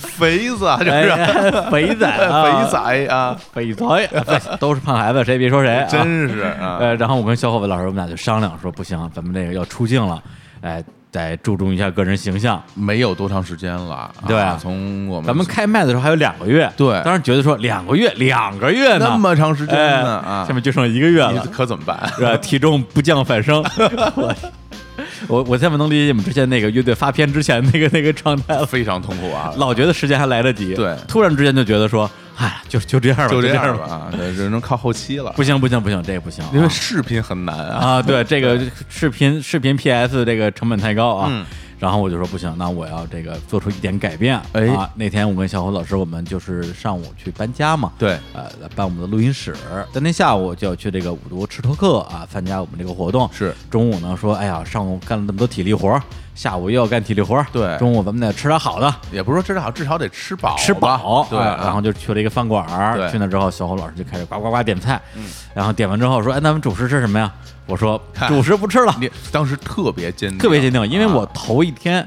[0.00, 5.86] 肥子啊，这哎是肥仔 啊，肥仔啊，肥仔，啊都是胖孩子，谁也别说谁啊。
[5.88, 10.22] 真是啊， 呃，然后我跟小伙伴老师，我们俩就商量说，不行，咱们这个要出镜了，
[10.62, 10.82] 哎，
[11.12, 12.62] 得注重一下个人形象。
[12.74, 17.00] 没有多长时间了，对啊，从我们咱们开麦的时候还有两个月，对。
[17.02, 20.44] 当时觉得说两个月，两个月呢，那么长时间哎呢啊。
[20.46, 21.98] 下面就剩一个月你了，可怎么办？
[22.16, 22.36] 是吧？
[22.36, 23.64] 体重不降反升，
[24.16, 24.34] 我
[25.28, 41.46] 我我现在能理解你们之前那个乐队发片之前那个那个状态了，非常痛苦啊，老觉得时间还来得及，对突然之间就觉得说，哎，就就这样吧，就这这样吧，只能靠后期了，不行不行不行，这个不行啊，因为视频很难啊，啊，对这个视频视频 PS 这个成本太高啊。
[41.80, 44.38] 嗯然后我就说不行，那我要这个做出一点改变。
[44.52, 49.54] 哎啊，那天我跟小侯老师，我们就是上午去搬家嘛，对，呃，来搬我们的录音室。
[49.92, 53.28] 当天下午就要去这个五毒吃托克啊，参加我们这个活动。
[53.32, 56.02] 是中午呢说，哎呀，上午干了那么多体力活儿，
[56.34, 57.46] 下午又要干体力活儿。
[57.50, 61.26] 对中午咱们得吃点好的，也不是说吃点好至少得吃饱，吃饱。
[61.30, 63.10] 对啊，然后就去了一个饭馆儿。
[63.10, 65.00] 去那之后，小侯老师就开始呱呱呱点菜。
[65.16, 65.24] 嗯，
[65.54, 67.32] 然后点完之后说，哎，那咱们主食吃什么呀？
[67.70, 68.94] 我说主食不吃了。
[69.00, 72.04] 你当时特别坚定，特别坚定，因为我啊头一天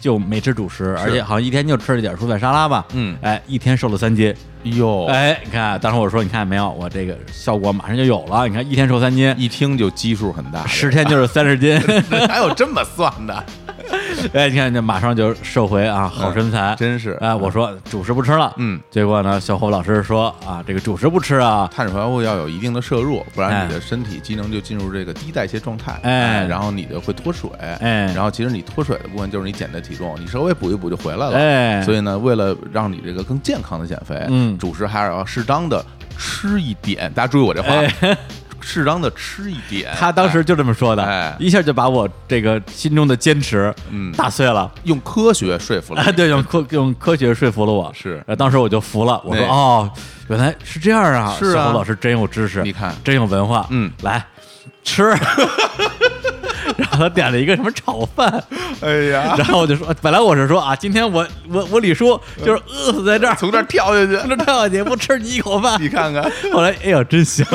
[0.00, 2.84] 就没吃主食，而且好像一天就吃了点蔬菜沙拉吧。
[2.92, 4.34] 嗯哎，一天瘦了三斤。
[4.64, 8.48] 哟，哎，你看，当时我说，你看没有，我这个效果马上就有了。
[8.48, 11.78] 你看，一天瘦三斤，一听就基数很大，十天就是三十斤。
[12.26, 13.44] 还有这么算的，
[14.32, 16.74] 哎，你看，这马上就瘦回啊，好身材。
[16.78, 18.52] 真是哎，我说主食不吃了。
[18.56, 18.80] 嗯。
[18.90, 28.12] 结果呢，小侯老师说啊，这个主食不吃啊，碳水化合物要有一定的摄入，不然哎你的身体机能就进入这个低代谢状态，哎然后你就会脱水，哎。
[28.14, 31.82] 然后其实你脱水的部分就是你减的体重，你稍微补一补就回来了，哎。
[31.82, 34.56] 所以呢，为了让你这个更健康的减肥，嗯。
[34.58, 35.84] 主食还是要适当的
[36.16, 37.70] 吃一点，大家注意我这话，
[38.00, 38.16] 哎
[38.64, 41.36] 适当的吃一点，他当时就这么说的，哎。
[41.38, 44.10] 一下就把我这个心中的坚持嗯。
[44.12, 44.70] 打碎了。
[44.84, 48.22] 用科学说服了 对，用科用科学说服了我，是。
[48.26, 49.90] 呃，当时我就服了，我说哦，
[50.28, 51.52] 原来是这样啊，是啊。
[51.54, 52.94] 小侯老师真有知识，你看。
[53.04, 53.90] 真有文化，嗯。
[54.02, 54.24] 来
[54.82, 55.02] 吃，
[56.76, 58.42] 然后他点了一个什么炒饭，
[58.80, 67.46] 哎呀，然后我就说，本来我是说啊，今天我我我李叔就是饿死在这儿，从这儿跳下去，从这儿跳下去，不吃你一口饭，你看看，后来哎呀，真香，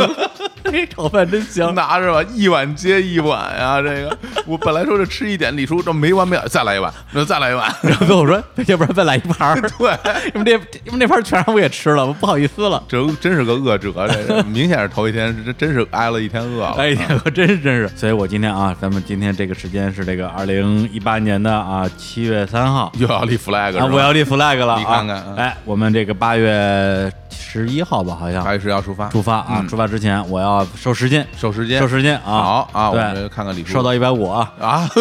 [0.72, 9.92] 这炒饭真香，拿着吧，一碗接一碗呀、这个我本来说是吃一点，李叔这没完没了，再来一碗，那再来一碗， 然后跟我说，要不然再来一盘儿，对，
[10.36, 12.84] 因为这因为那盘儿全让我也吃了，我不好意思了。
[12.88, 13.92] 这真是个恶者，
[14.28, 16.76] 这明显是头一天，这真是挨了一天饿了。
[16.78, 24.80] 哎呀，我真是真是，所以我今天啊，咱们今天这个时间是这个二零一八年的啊七月三号又要立 flag 了啊，我要立 flag 了啊！
[24.80, 28.44] 你看看嗯哎，我们这个八月十一号吧，好像。
[28.44, 29.68] 还是要出发，出发啊，嗯。
[29.68, 32.22] 出发之前我要瘦十斤，瘦十斤，瘦十斤啊！
[32.26, 34.90] 好啊，我对们看看李叔瘦到一百五啊，啊，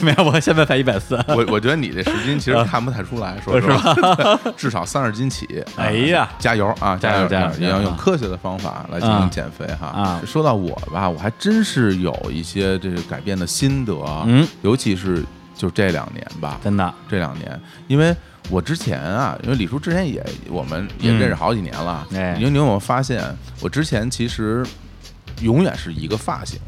[0.00, 1.14] 没有，我现在才一百四。
[1.28, 5.46] 我我觉得你这十斤其实看不太出来， 说实话， 至少三十斤起。
[5.76, 6.28] 啊哎呀。
[6.38, 7.82] 加油啊，加油加油你要油。
[7.82, 9.86] 用科学的方法来进啊行减肥哈。
[9.86, 10.20] 啊。
[10.26, 13.94] 说到我吧，我还真是有一些这个改变的心得，
[14.26, 15.24] 嗯，尤其是
[15.56, 18.14] 就这两年吧，真的，这两年，因为
[18.52, 22.36] 我之前啊，因为李叔之前也我们也嗯认识好几年了，哎。
[22.38, 23.24] 你你有没有发现，
[23.62, 24.62] 我之前其实
[25.40, 26.60] 永远是一个发型，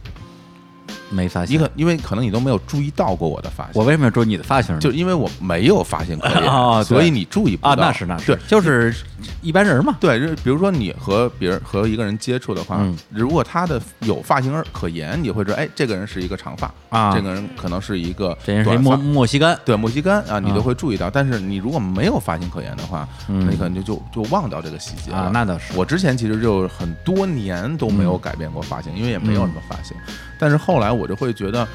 [1.10, 1.54] 没发现。
[1.54, 4.80] 你可因为可能你都没有注意到过我的发型，我为什么要注意你的发型呢？
[4.80, 8.94] 就因为我没有发型可言，哦所以你注意不啊，到那是那是，对，就是
[9.42, 9.96] 一般人嘛。
[10.00, 18.96] 对，就比如说你和别人和一个人接触的话，嗯如果他的有发型而可言，你会知道，哎，这个人是一个长发啊这个人可能是一个这人是一墨。
[18.96, 25.18] 墨西干，对莫西干啊，你啊都会注意到，但是你如果没有发型可言的话，你可能就就就忘掉这个细节了。
[25.18, 29.96] 啊那倒是我之前其实就很多年都没有改变过发型，因为也没有什么发型。
[30.44, 31.66] 但是后来我就会觉得，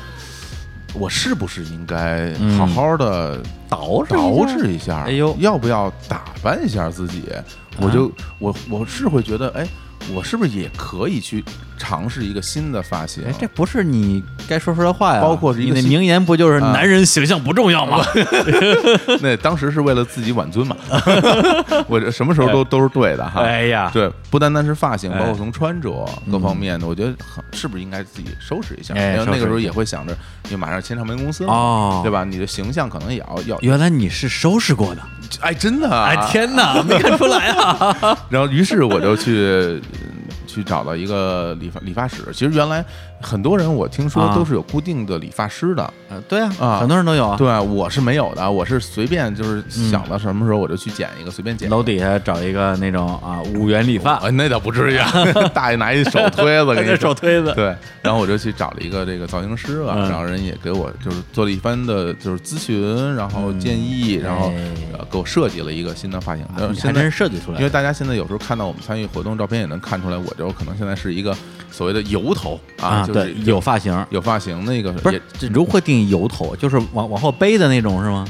[0.94, 5.06] 我是不是应该嗯好好的捯饬饬一下？
[5.08, 7.24] 哎呦要不要打扮一下自己？
[7.82, 9.68] 我就我我是会觉得，哎，
[10.14, 11.44] 我是不是也可以去
[11.78, 13.24] 尝试一个新的发型？
[13.28, 15.22] 哎，这不是你该说出来的话呀。
[15.22, 18.04] 包括是一个新你那名言不就是啊男人形象不重要吗？
[19.22, 20.76] 那当时是为了自己挽尊嘛，
[21.88, 23.42] 我这什么时候都都是对的哈。
[23.42, 28.94] 哎呀，对，不单单是发型，哎包括从穿着各方面的，我觉得很是不是应该自己收拾一下？
[28.96, 30.14] 哎因为那个时候收拾一下也会想着，
[30.46, 32.12] 因为马上签唱片公司了，哦，对？
[32.12, 32.24] 吧？
[32.24, 35.02] 你的形象可能也要要，原来你是收拾过的，
[35.42, 38.18] 哎，真的啊，哎天哪，没看出来啊！
[38.30, 42.18] 然后于是我就去嗯去找到一个理发理发室。
[42.34, 42.84] 其实原来
[43.22, 47.38] 很多人我听说啊都是有固定的理发师的，呃对啊，啊很多人都有啊。
[47.38, 51.70] 对我是没有的，我是随便就是想到什么时候我就去剪一个，随便剪。
[51.70, 55.12] 楼底下找一个那种啊五元理发，啊， 那倒不至于啊，
[55.54, 64.52] 大爷拿一手推子 给你手推子，对，然后我就去找了一个这个造型师啊，嗯然后人也给我就是做了一番的就是咨询，然后建议，然后
[65.12, 66.46] 给我设计了一个新的发型。
[66.82, 67.58] 还真设计出来。
[67.58, 71.36] 因为大家现在有时候看到我们参与活动照片，也能看出来，我就可能现在是一个
[71.72, 76.56] 所谓的油头啊，就是对，有发型，有发型，那个不是这如何定义油头？
[76.56, 78.26] 就是往往后背的那种是吗？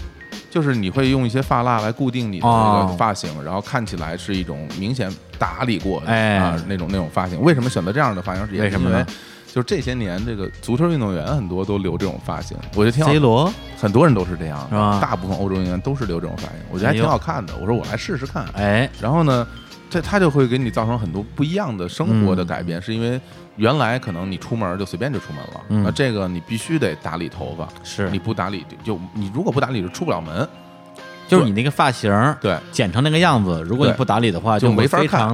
[0.49, 7.39] 就是你会用一些发蜡来固定你的那哦个发型，然后看起来是一种明显打理过的、哎啊那种那种发型。
[7.41, 8.47] 为什么选择这样的发型？
[8.51, 9.05] 也是为什么呢
[9.51, 17.55] 就是这些年这个足球运动员很多都留这种发型，我觉得挺好 C 罗很多人都是这样是吧大部分欧洲运动员都是留这种发型，我觉得还挺好看的。
[17.59, 19.47] 我说我来试试看，哎，然后呢，
[19.89, 23.19] 这它就会给你造成很多不一样的生活的嗯改变，是因为
[23.55, 30.47] 原来可能你出门就随便就出门了，嗯那这个你必须得打理头发，是你不打理就就你如果不打理就出不了门，
[31.27, 32.11] 就是你那个发型
[32.41, 35.29] 对，剪成那个样子，如果你不打理的话，就没法看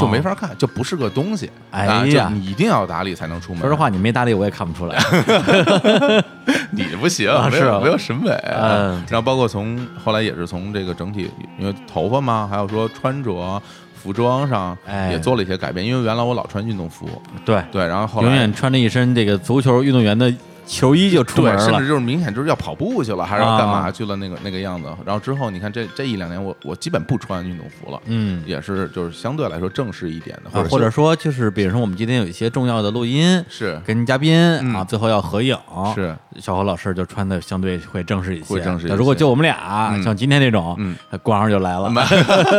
[0.00, 0.20] 就没。
[0.20, 1.50] 法看，就不是个东西。
[1.70, 3.62] 哎啊呀就你一定要打理才能出门。
[3.62, 4.98] 说实话，，你没打理我也看不出来。
[6.70, 8.30] 你不行，啊是啊没有没有审美。
[8.58, 13.62] 嗯然后包括从后来也是从这个整体，因为头发嘛，还有说穿着、
[13.98, 15.84] 服装上哎也做了一些改变。
[15.84, 17.06] 因为原来我老穿运动服，
[17.44, 20.32] 对，对，然后后来永远穿着一身这个足球运动员的
[20.68, 21.88] 球衣就出门对，甚至。
[21.88, 23.90] 就是明显就是要跑步去了，还是要干嘛啊。
[23.90, 24.88] 去了那个那个样子。
[25.04, 33.80] 然后之后你看这这一两年我，我基本不穿运动服了，嗯，也是就是相对来说正式一点的，啊，者或者说就是比如说我们今天有一些重要的录音，是。
[33.86, 34.74] 跟嘉宾嗯。
[34.74, 35.56] 啊，最后要合影，
[35.94, 36.14] 是。
[36.38, 38.54] 小何老师就穿的相对会正式一些。
[38.54, 38.94] 会正式一些。
[38.94, 40.02] 如果就我们俩，嗯。
[40.02, 42.06] 像今天这种，嗯，光上就来了，买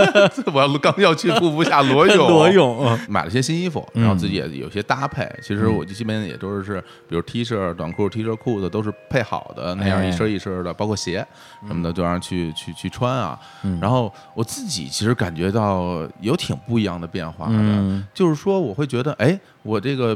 [0.53, 4.03] 我要刚要去瀑布下裸泳， 裸泳，嗯买了些新衣服，嗯。
[4.03, 5.29] 然后自己也有些搭配。
[5.41, 11.25] 其实我基本也都是，比如 T 恤、短裤、T 恤、裤子都是配好的那样哎一身一身的，包括鞋
[11.67, 13.37] 什么的，就让去去去穿啊。
[13.63, 20.15] 嗯然后我自己其实感觉到有挺不一样的变化的，嗯就是说我会觉得，哎，我这个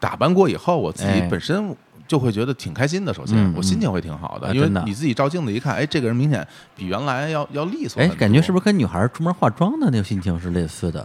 [0.00, 1.74] 打扮过以后，我自己哎本身。
[2.08, 6.46] 就会觉得挺开心的，首先、嗯我心情会挺好的，啊因为你自己照镜子一看，哎，这个人明显
[6.76, 8.06] 比原来要要利索哎。
[8.10, 11.04] 感觉是不是跟女孩出门化妆的那个心情是类似的？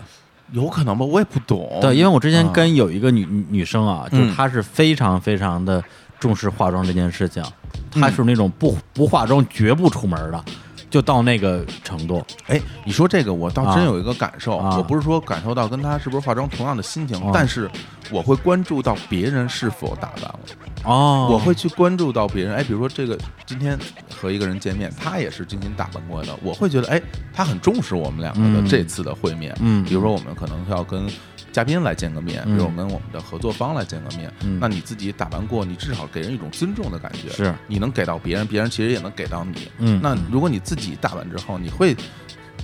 [0.51, 1.05] 有可能吧？
[1.05, 1.79] 我也不懂。
[1.81, 5.83] 对，因为我之前啊跟有一个女女女生啊，就她是非常非常的
[6.19, 7.43] 重视化妆这件事情，
[7.91, 10.43] 她嗯是那种不不化妆绝不出门的，
[10.89, 12.23] 就到那个程度。
[12.47, 14.57] 哎，你说这个，我倒啊真有一个感受。
[14.57, 17.69] 啊我不是说感受到跟她是不是化妆同样的心情，啊但是
[18.11, 20.39] 我会关注到别人是否打扮了。
[20.83, 23.77] 哦，我会去关注到别人，哎，比如说这个今天
[24.09, 27.01] 和一个人见面，他也是精心打扮过的，我会觉得，哎，
[27.33, 28.63] 他很重视我们两个嗯。
[28.63, 29.55] 的这次的会面。
[29.61, 29.83] 嗯。
[29.83, 31.07] 比如说我们可能要跟
[31.51, 34.57] 嘉宾来见个面，比嗯如我跟我们的合作方来见个面，嗯。
[34.59, 37.53] 那你自己打扮过，你至少给人一种尊重的感觉，是。
[37.67, 39.69] 你能给到别人，别人其实也能给到你。
[39.77, 39.99] 嗯。
[40.01, 41.95] 那如果你自己打扮之后，你会。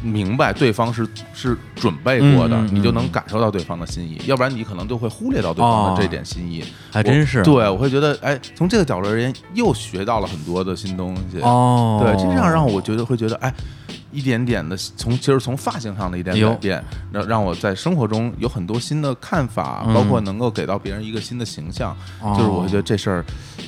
[0.03, 2.75] 明白对方是是准备过的，嗯嗯嗯。
[2.75, 6.63] 你就能感受到对方的心意，要不然你可能就会忽略到对方的这点心意。
[6.91, 7.43] 还真是。
[7.43, 11.39] 对，我会觉得，哎，从这个角度而言，又学到了很多的新东西。
[11.41, 13.53] 哦，对，这样让我觉得会觉得，哎，
[14.11, 19.93] 一点点的从其实从发型上的一点改变，让让我在生活中有很多新的看法，嗯。
[19.93, 22.35] 包括能够给到别人一个新的形象，哦。
[22.37, 23.25] 就是我会觉得这事儿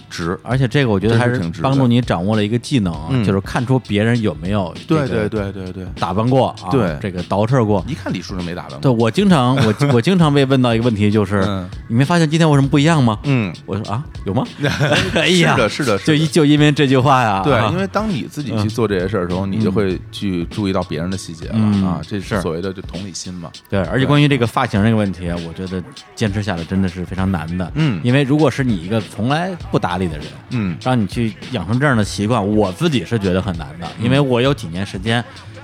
[0.10, 0.38] 值。
[0.44, 7.84] 而且这个我觉得还是挺值帮助你掌握了一个技能，嗯就是看出别人有没有对这个对对对对，打扮过啊，对这个捯饬过。
[7.88, 8.80] 一看李叔就没打扮过。
[8.80, 13.18] 对我经常我我经常被问到一个问题，就是、嗯你没发现今天我什么不一样吗？
[13.24, 14.44] 嗯，我说啊，有吗？
[15.16, 23.50] 哎呀，是的，是的，是就就因为这句话呀，对啊，因为当你自己去做这些事儿的时候，你就会去注意到别人的细节了嗯啊，这是是所谓的就同理心嘛。
[23.70, 25.82] 对，而且关于这个发型这个问题啊，我觉得
[26.16, 27.72] 坚持下来真的是非常难的。
[27.76, 33.88] 嗯因为如果是你一个从来不打理的人，嗯让你去养成这样的习惯，我自己是觉得很难的。
[34.02, 35.24] 因为我有几年时间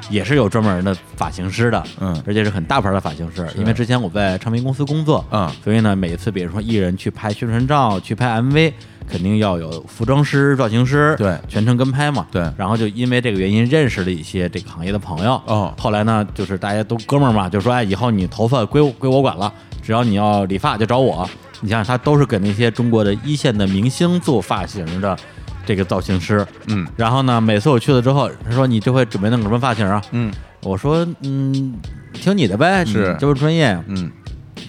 [0.10, 3.48] 也是有专门的发型师的，嗯而且是很大牌的发型师。
[3.56, 8.74] 因为之前我在唱片公司工作，嗯所以呢，每一次比如说艺人去拍宣传照、去拍 MV，
[9.07, 12.28] 肯定要有服装师、造型师，对全程跟拍嘛。
[12.32, 15.41] 对然后就因为这个原因认识了一些这个行业的朋友。
[15.45, 19.52] 哦后来呢，就是大家都哥们儿嘛，就说哎，以后你头发归归我管了，
[19.82, 21.28] 只要你要理发就找我。
[21.66, 25.18] 你想想，他都是给那些中国的一线的明星做发型的
[25.66, 26.46] 这个造型师。
[26.68, 30.02] 嗯然后呢，每次我去了之后，他说你这回准备弄什么发型啊？
[30.12, 30.32] 嗯
[30.62, 31.76] 我说嗯，
[32.14, 33.78] 听你的呗，是你这么专业。
[33.88, 34.12] 嗯，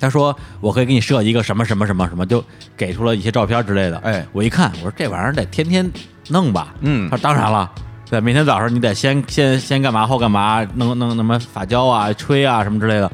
[0.01, 2.43] 他说我可以给你设一个什么什么什么什么，就
[2.77, 3.98] 给出了一些照片之类的。
[3.98, 5.90] 哎我一看，我说这玩意儿得天天
[6.28, 6.74] 弄吧。
[6.81, 7.70] 嗯他说当然了，
[8.10, 13.10] 对，每天早上你得先先先干嘛后干嘛，弄弄什么发胶啊、吹啊什么之类的。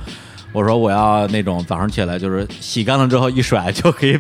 [0.52, 4.18] 我说我要那种早上起来就是洗干了之后一甩就可以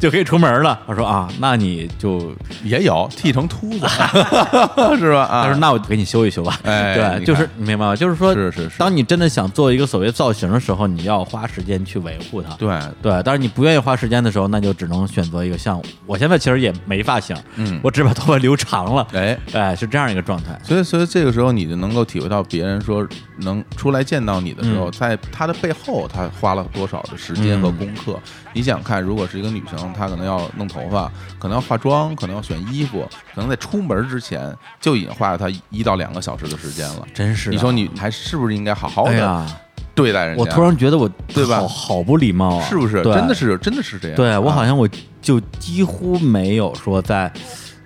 [0.00, 0.80] 就可以出门了。
[0.86, 2.32] 他说啊，那你就
[2.64, 3.86] 也有剃成秃子，
[4.98, 5.22] 是吧？
[5.24, 6.58] 啊，他说那我给你修一修吧。
[6.62, 7.94] 对，哎对就是你明白吗？
[7.94, 12.54] 就是说，是是是当你真的想做一个所谓造型的时候，你要花时间去维护它。
[12.54, 19.38] 对，对，但是你不愿意花时间的时候，那就只能选择一个像我现在其实也没发型，嗯我只把头发留长了，哎。
[19.52, 20.58] 哎，是这样一个状态。
[20.64, 23.06] 所以，所以这个时候你就能够体会到别人说
[23.38, 28.18] 能出来见到你的时候，嗯在他的背后，他花了多少的时间和功课。
[28.52, 37.06] 你想看，如果是一个女生，她可能要弄头发，可能要化妆，可能要选衣服，可能在出门之前就已经花了她一到两个小时的时间了。
[37.12, 39.46] 真是的，你说你还是不是应该好好的哎，
[39.94, 40.40] 对待人家？
[40.40, 44.16] 我突然觉得我对吧好好不礼貌啊，是不是真的是真的是这样？
[44.16, 44.88] 对我啊好像我
[45.20, 47.32] 就几乎没有说在。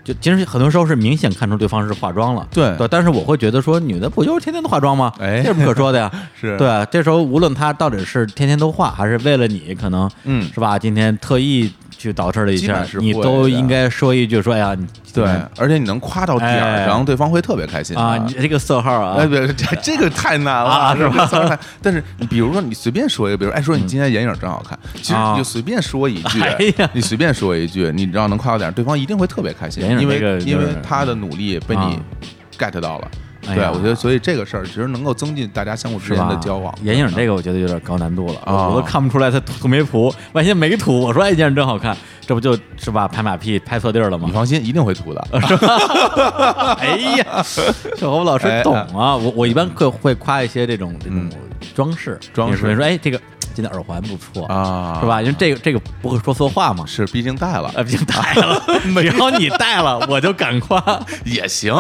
[0.04, 5.12] 就其实很多时候是明显看出对方是化妆了，对对，但是我会觉得说女的不就是天天都化妆吗？
[5.20, 6.10] 哎这有什么可说的呀？
[6.38, 10.78] 是对，啊这时候无论她到底是天天都化，还是为了你，可能嗯是吧？
[10.78, 14.76] 今天特意去捯饬了一下是，你都应该说一句说，哎呀，
[15.14, 15.24] 对，
[15.58, 31.96] 而且你能夸到点儿哎上，对方会特别开心啊，你这个色号啊哎，，别，这这个太难了，啊是吧但是你比如说，你随便说一个，比如哎，说你今天眼影真好看，其实啊你就随便说一句 哎呀，你随便说一句，你只要能夸到点儿，对方一定会特别开心眼，影因为这个就是因为他的努力被你啊
[32.58, 33.08] get 到了。
[33.44, 36.28] 对，我觉得所以这个事儿其实能够增进大家相互之间？
[36.28, 36.72] 的交往。
[36.84, 43.08] 眼影这个我觉得有点高难度了，啊我我都看不出来他涂没涂，万一没涂，我说哎，眼影真好看，这不就是吧？
[43.08, 44.32] 拍马屁拍错地儿了吗你？
[44.32, 45.20] 放心，一定会涂的。
[46.78, 47.42] 哎呀，
[47.96, 49.16] 小侯老师哎懂啊！
[49.16, 51.30] 我我一般会会夸一些这种这种嗯
[51.74, 53.20] 装饰，装饰你说哎，这个
[53.54, 55.20] 今天耳环不错，啊，是吧？
[55.20, 56.84] 因为这个这个不会说错话嘛。
[56.86, 60.82] 是，毕竟戴了呃，毕竟戴了， 只要你戴了，我就敢夸。
[61.24, 61.74] 也行，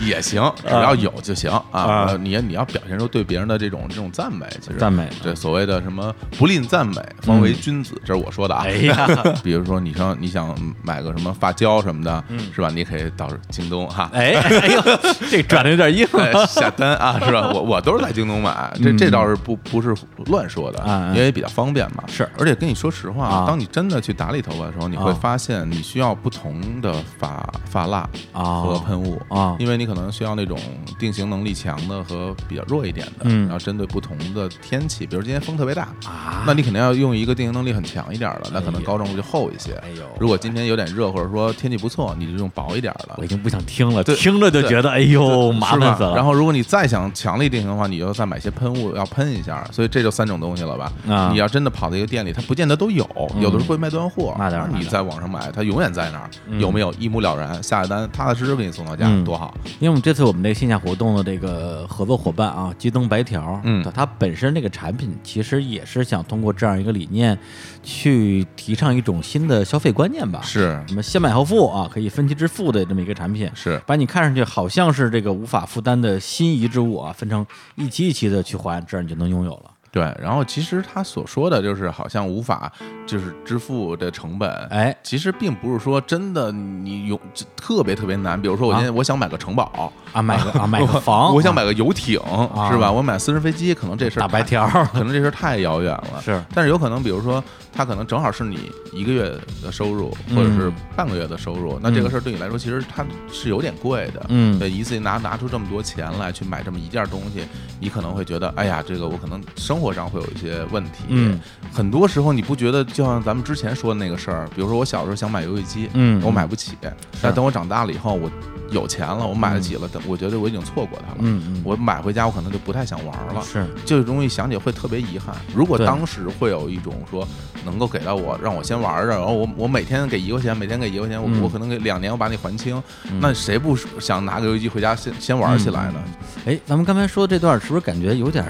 [0.00, 2.06] 也行，只要有就行啊啊。
[2.08, 8.62] 呃你你要表现出对别人的这种这种赞美，其实赞美这所谓的什么不吝赞美，方为君子，这是我说的啊。
[8.64, 9.08] 哎呀，
[9.42, 12.22] 比如说你说你想买个什么发胶什么的，
[12.54, 12.70] 是吧？
[12.72, 14.08] 你可以到京东哈。
[14.12, 14.82] 哎哎呦，
[15.28, 17.50] 这转的有点硬哎下单啊，是吧？
[17.52, 19.94] 我我都是在京东买，这这倒是不不是
[20.26, 22.04] 乱说的因为比较方便嘛。
[22.06, 22.28] 是。
[22.38, 25.18] 而且跟你说实话啊，当你真的去打理头发的时候，你会啊。
[25.20, 28.62] 发现你需要不同的发发蜡啊。
[28.62, 29.56] 和喷雾啊。
[29.58, 30.58] 因为你可能需要那种
[30.98, 33.44] 定型能力强的和比较弱一点的，嗯。
[33.46, 36.44] 然后针对不同的天气，比如今天风特别大，啊。
[36.46, 39.72] 那你肯定要用一个定型能力很强一点的，那可能高中就厚一些。
[39.82, 40.02] 哎呦。
[40.18, 43.24] 如果今天有点热，或者说天气不错，你就用薄一点的我。
[43.24, 45.86] 已经不想听了，对听着就觉得哎呦麻是吧？
[45.86, 46.14] 烦死了。
[46.14, 50.92] 然后，如果你再想强力定型的话，你就再买些喷雾要喷一下，所以这就三种东西了吧？
[51.08, 51.30] 啊。
[51.32, 53.08] 你要真的跑到一个店里，它不见得都有，
[53.40, 56.60] 有的时候会卖断货，那当然你在网上买，它永远在那儿，嗯。
[56.60, 59.24] 有没有一目了然，下个单踏踏实实给你送到家，嗯。
[59.24, 59.54] 多好！
[59.80, 63.82] 因为我们这次我们这个线下活动的这个合作伙伴啊，机灯白条，嗯。
[63.94, 67.38] 它本身这个产品其实也是想通过这样一个理念，
[67.86, 70.40] 去提倡一种新的消费观念吧。
[70.42, 77.46] 是什么先买后付啊，可以分期支付的这么一个产品，是，把你看上去好像是这个无法负担的心仪之物啊，分成
[77.76, 79.70] 一期一期的去还，这样你就能拥有了。
[79.92, 80.02] 对。
[80.20, 82.70] 然后其实他所说的就是好像无法
[83.06, 87.18] 就是支付的成本，哎，其实并不是说真的你有
[87.56, 88.40] 特别特别难。
[88.40, 89.64] 比如说我今天我想买个城堡。
[89.76, 89.86] 啊，
[90.22, 92.18] 买个啊，买个 房，我想啊买个游艇，
[92.54, 92.90] 啊是吧？
[92.90, 96.20] 我买私人飞机，可能这事儿大白条儿可能这事儿太遥远了。
[96.24, 99.30] 是，但是有可能，比如说，他可能正好是你一个月
[99.62, 104.24] 的收入，或者是嗯半个月的收入，那这个事儿对你来说，其实它是有点贵的。
[104.28, 107.46] 嗯对，一次性拿拿出这么多钱来去买这么一件东西，
[107.80, 111.04] 你可能会觉得，哎呀，这个我可能生活上会有一些问题。
[111.08, 111.38] 嗯，
[111.72, 116.72] 很多时候你不觉得，就像咱们之前说的那个事儿，比如说我小时候想买游戏机，嗯我买不起，
[117.20, 118.30] 但等我长大了以后，我
[118.70, 121.18] 有钱了，我买得起了，但我觉得我已经错过它了。
[121.20, 123.42] 嗯嗯，我买回家，我可能就不太想玩了。
[123.42, 125.34] 是这个东西想起会特别遗憾。
[125.54, 127.26] 如果当时会有一种说
[127.64, 136.00] 能够给到我，让我先玩着，然后我我每天给一块钱，每天给一块钱，我、嗯我可能给两年我把你还清，嗯那谁不想拿个游戏机回家先先玩起来呢？
[136.46, 138.44] 哎，咱们刚才说的这段是不是感觉有点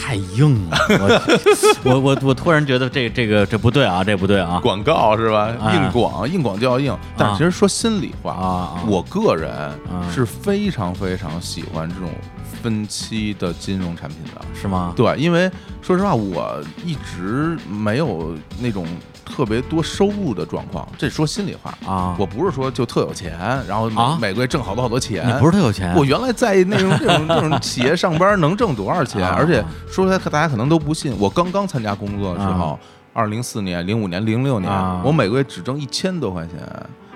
[0.00, 0.78] 太硬了？
[1.84, 5.54] 我我我我突然觉得这这个这不对啊，这不对啊广告是吧？
[5.60, 6.96] 哎硬广，硬广就要硬。
[7.16, 8.80] 但其实说心里话！
[8.86, 12.10] 我个人啊是非常非常喜欢这种
[12.62, 14.40] 分期的金融产品的。
[14.54, 14.92] 是吗？
[14.96, 15.50] 对，因为
[15.80, 18.86] 说实话，我一直没有那种
[19.24, 20.86] 特别多收入的状况。
[20.98, 25.26] 这说心里话，啊，我不是说就特有钱，然后每啊每个月挣好多好多钱。
[25.26, 29.22] 你不是特有钱，我原来在那种这种这种企业上班能挣多少钱？
[29.24, 32.78] 啊而且说出来大家可能都不信，我刚刚参加工作的时候，
[33.12, 36.56] 二零零四年、零五年、零六年啊，我每个月只挣一千多块钱。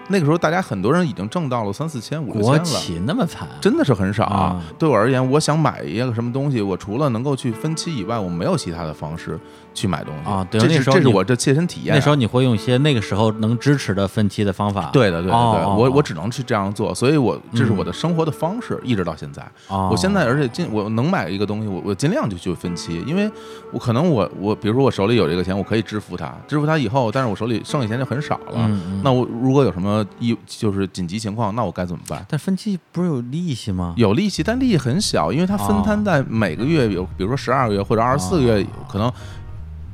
[0.09, 2.65] 那个时候，大家很多人已经挣到了三四千、五六千了。
[2.65, 4.63] 企那么惨，真的是很少、啊。
[4.79, 9.39] 对我而言，我想买一个什么东西，我除了能够去分期以外，我没有其他的方式
[9.75, 11.97] 去买东西啊对这是这是那时候你我这切身体验啊。
[11.97, 14.91] 那时候你会用一些那个时候能支持的分期的方法。
[14.93, 19.43] 对的，对的，对的，我我只能去这样做，所以我这是嗯我的生活的方式，一直到现在。
[19.69, 23.31] 哦，我现在而且尽我能买一个东西，我我尽量就去分期，因为
[23.73, 28.71] 我可能我我比如说我手里有这个钱，我可以支付它，支付它以后，但是我手里剩下钱就很少了。
[29.03, 32.25] 那我如果有什么一就是紧急情况，那我该怎么办？
[32.29, 33.95] 但分期不是有利息吗？
[33.97, 39.11] 有利息，但利息很小，因为它分摊哦在每个月有，比如说十二个月或者二十四个月，可能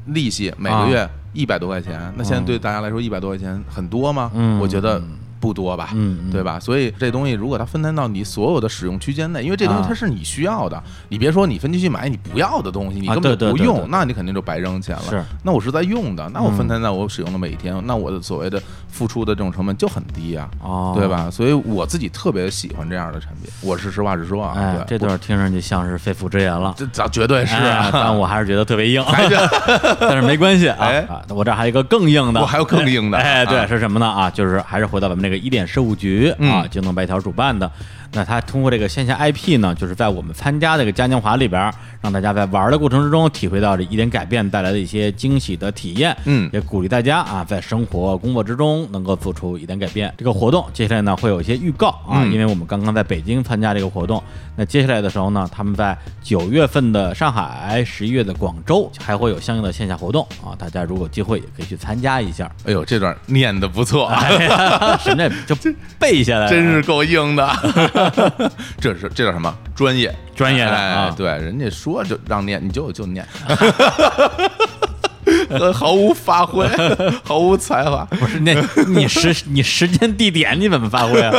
[0.06, 2.12] 利息每个月一百多块钱。
[2.16, 4.30] 那现在对大家来说，一百多块钱很多吗？
[4.34, 5.90] 嗯我觉得嗯不多吧。
[5.94, 6.42] 嗯，嗯对？
[6.42, 6.60] 吧？
[6.60, 15.02] 所以这东西如果它分摊到你所有的使用区间内，因为这东西啊它是你需要的，你别说你分期去买你不要的东西，你啊根本不用，对对对对那你肯定就白扔钱了。
[15.08, 21.08] 是那我是在用的，那我嗯分摊在我使用的每一天，那我的所谓的付出的这种成本就很低呀、哦，对？
[21.08, 21.30] 吧？
[21.30, 24.84] 所以我自己特别喜欢这样的产品，我是实话实说啊。
[24.86, 26.74] 这段听上去像是肺腑之言了。
[26.76, 29.02] 这咱绝对是哎啊，但我还是觉得特别硬，
[30.00, 30.88] 但是没关系啊！
[31.28, 34.06] 我这儿还有一个更硬的，我还有更硬的 哎，对，啊是什么呢？
[34.06, 37.70] 啊，就是还是回到咱们这个一点事务局啊，嗯京东白条主办的。
[38.12, 46.16] 那他通过这个线下 IP 呢，就是在我们参加这个嘉年华里边，让大家在玩的过程之中体会到这一点改变带来的一些惊喜的体验。
[46.24, 50.12] 嗯也鼓励大家啊，在生活工作之中能够做出一点改变。
[50.18, 54.20] 这个活动接下来呢会有一些预告啊，嗯因为我们刚刚在北京参加这个活动，
[54.56, 62.50] 那接下来的时候呢，他们在九月份的上海，十一月的广州还会有相应的线下活动啊，大家如果有机会也可以去参加一下。
[62.64, 64.20] 哎呦，这段念的不错啊，
[65.28, 67.48] 这就背下来，真是够硬的。
[68.80, 69.52] 这是这叫什么？
[69.74, 73.26] 专业，专业的哎啊对，人家说就让念，你就就念。
[75.48, 76.66] 呃 毫无发挥，
[77.24, 78.04] 毫无才华。
[78.06, 78.54] 不是那
[78.88, 81.32] 你时你时间地点你怎么发挥啊？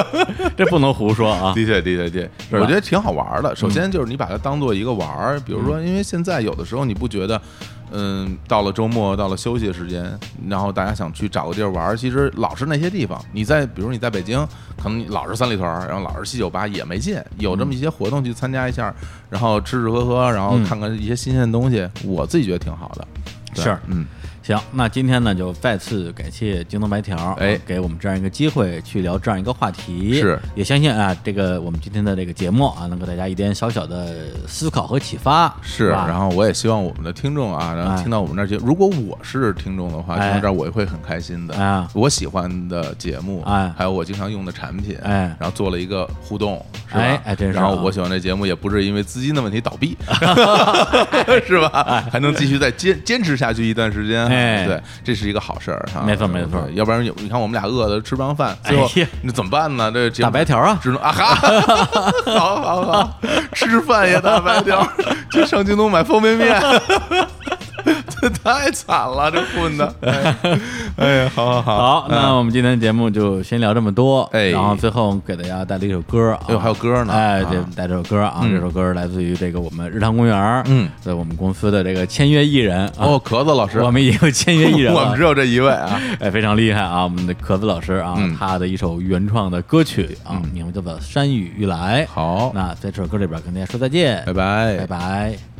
[0.55, 1.53] 这不能胡说啊！
[1.53, 3.55] 的确，的确，的确，我觉得挺好玩的。
[3.55, 7.41] 首先就是你把它当做一个玩儿，比如说，因为现在有的时候你不觉得，
[7.91, 10.11] 嗯，到了周末，到了休息的时间，
[10.47, 13.23] 然后大家想去找个地儿玩，其实老是那些地方。
[13.31, 14.39] 你在，比如你在北京，
[14.81, 17.21] 可能你老是三里屯，然后老是七九八也没劲。
[17.37, 18.93] 有这么一些活动去参加一下，
[19.29, 23.07] 然后吃吃喝喝，然后看看一些新鲜的东西，我自己觉得挺好的。
[23.53, 24.05] 是嗯，
[24.43, 30.19] 行，那今天呢，就再次感谢京东白条，哎啊给我们这样一个机会去聊这样一个话题。
[30.19, 34.15] 是，也相信啊，这个我们今天的这个节目啊，能给大家一点小小的
[34.47, 35.53] 思考和启发。
[35.61, 35.91] 是。
[35.91, 41.55] 吧然后我也希望我们的听众啊，然后哎听到我们这儿节，如果我是听众的话，听哎到这儿我也会很开心的。
[41.55, 47.01] 啊，我喜欢的节目，哎还有我经常用的产品，哎然后做了一个互动，是吧？
[47.01, 49.95] 哎然后我喜欢这节目，也不是因为资金的问题倒闭，
[51.45, 52.03] 是吧？
[52.11, 54.65] 还能继续再坚坚持下去一段时间，哎。
[54.65, 56.01] 对，这是一一个好事儿哈。
[56.05, 56.61] 没错没错。
[56.73, 58.85] 要不然有你看我们俩饿的吃不上饭，最后
[59.23, 59.89] 那怎么办呢？
[59.89, 61.35] 这节目大白条啊，只能 啊哈，
[62.25, 63.19] 好好好，
[63.53, 64.85] 吃饭也打白条，
[65.31, 67.60] 去上京东买方便面，这
[68.43, 69.95] 太惨了，这混的。
[70.97, 74.21] 哎呀，好好好，好，那我们今天的节目就先聊这么多。
[74.31, 74.49] 哎。
[74.49, 77.13] 然后最后给大家带来一首歌啊，哎呦还有歌呢。
[77.13, 77.47] 哎，啊。
[77.49, 78.51] 对，带这首歌啊，嗯。
[78.51, 82.91] 这首歌来自于这个我们日坛公园，嗯，在我们公司的这个签约艺人啊。
[82.97, 85.99] 哦，壳子老师，我们也有签约艺人了， 我们只有这一位啊。
[86.19, 87.03] 哎，非常厉害啊！
[87.03, 88.35] 我们的壳子老师啊，嗯。
[88.37, 90.49] 他的一首原创的歌曲啊，嗯。
[90.53, 92.05] 名字叫做《山雨欲来》。
[92.07, 95.50] 好，那在这首歌里边跟大家说再见，拜拜，拜拜。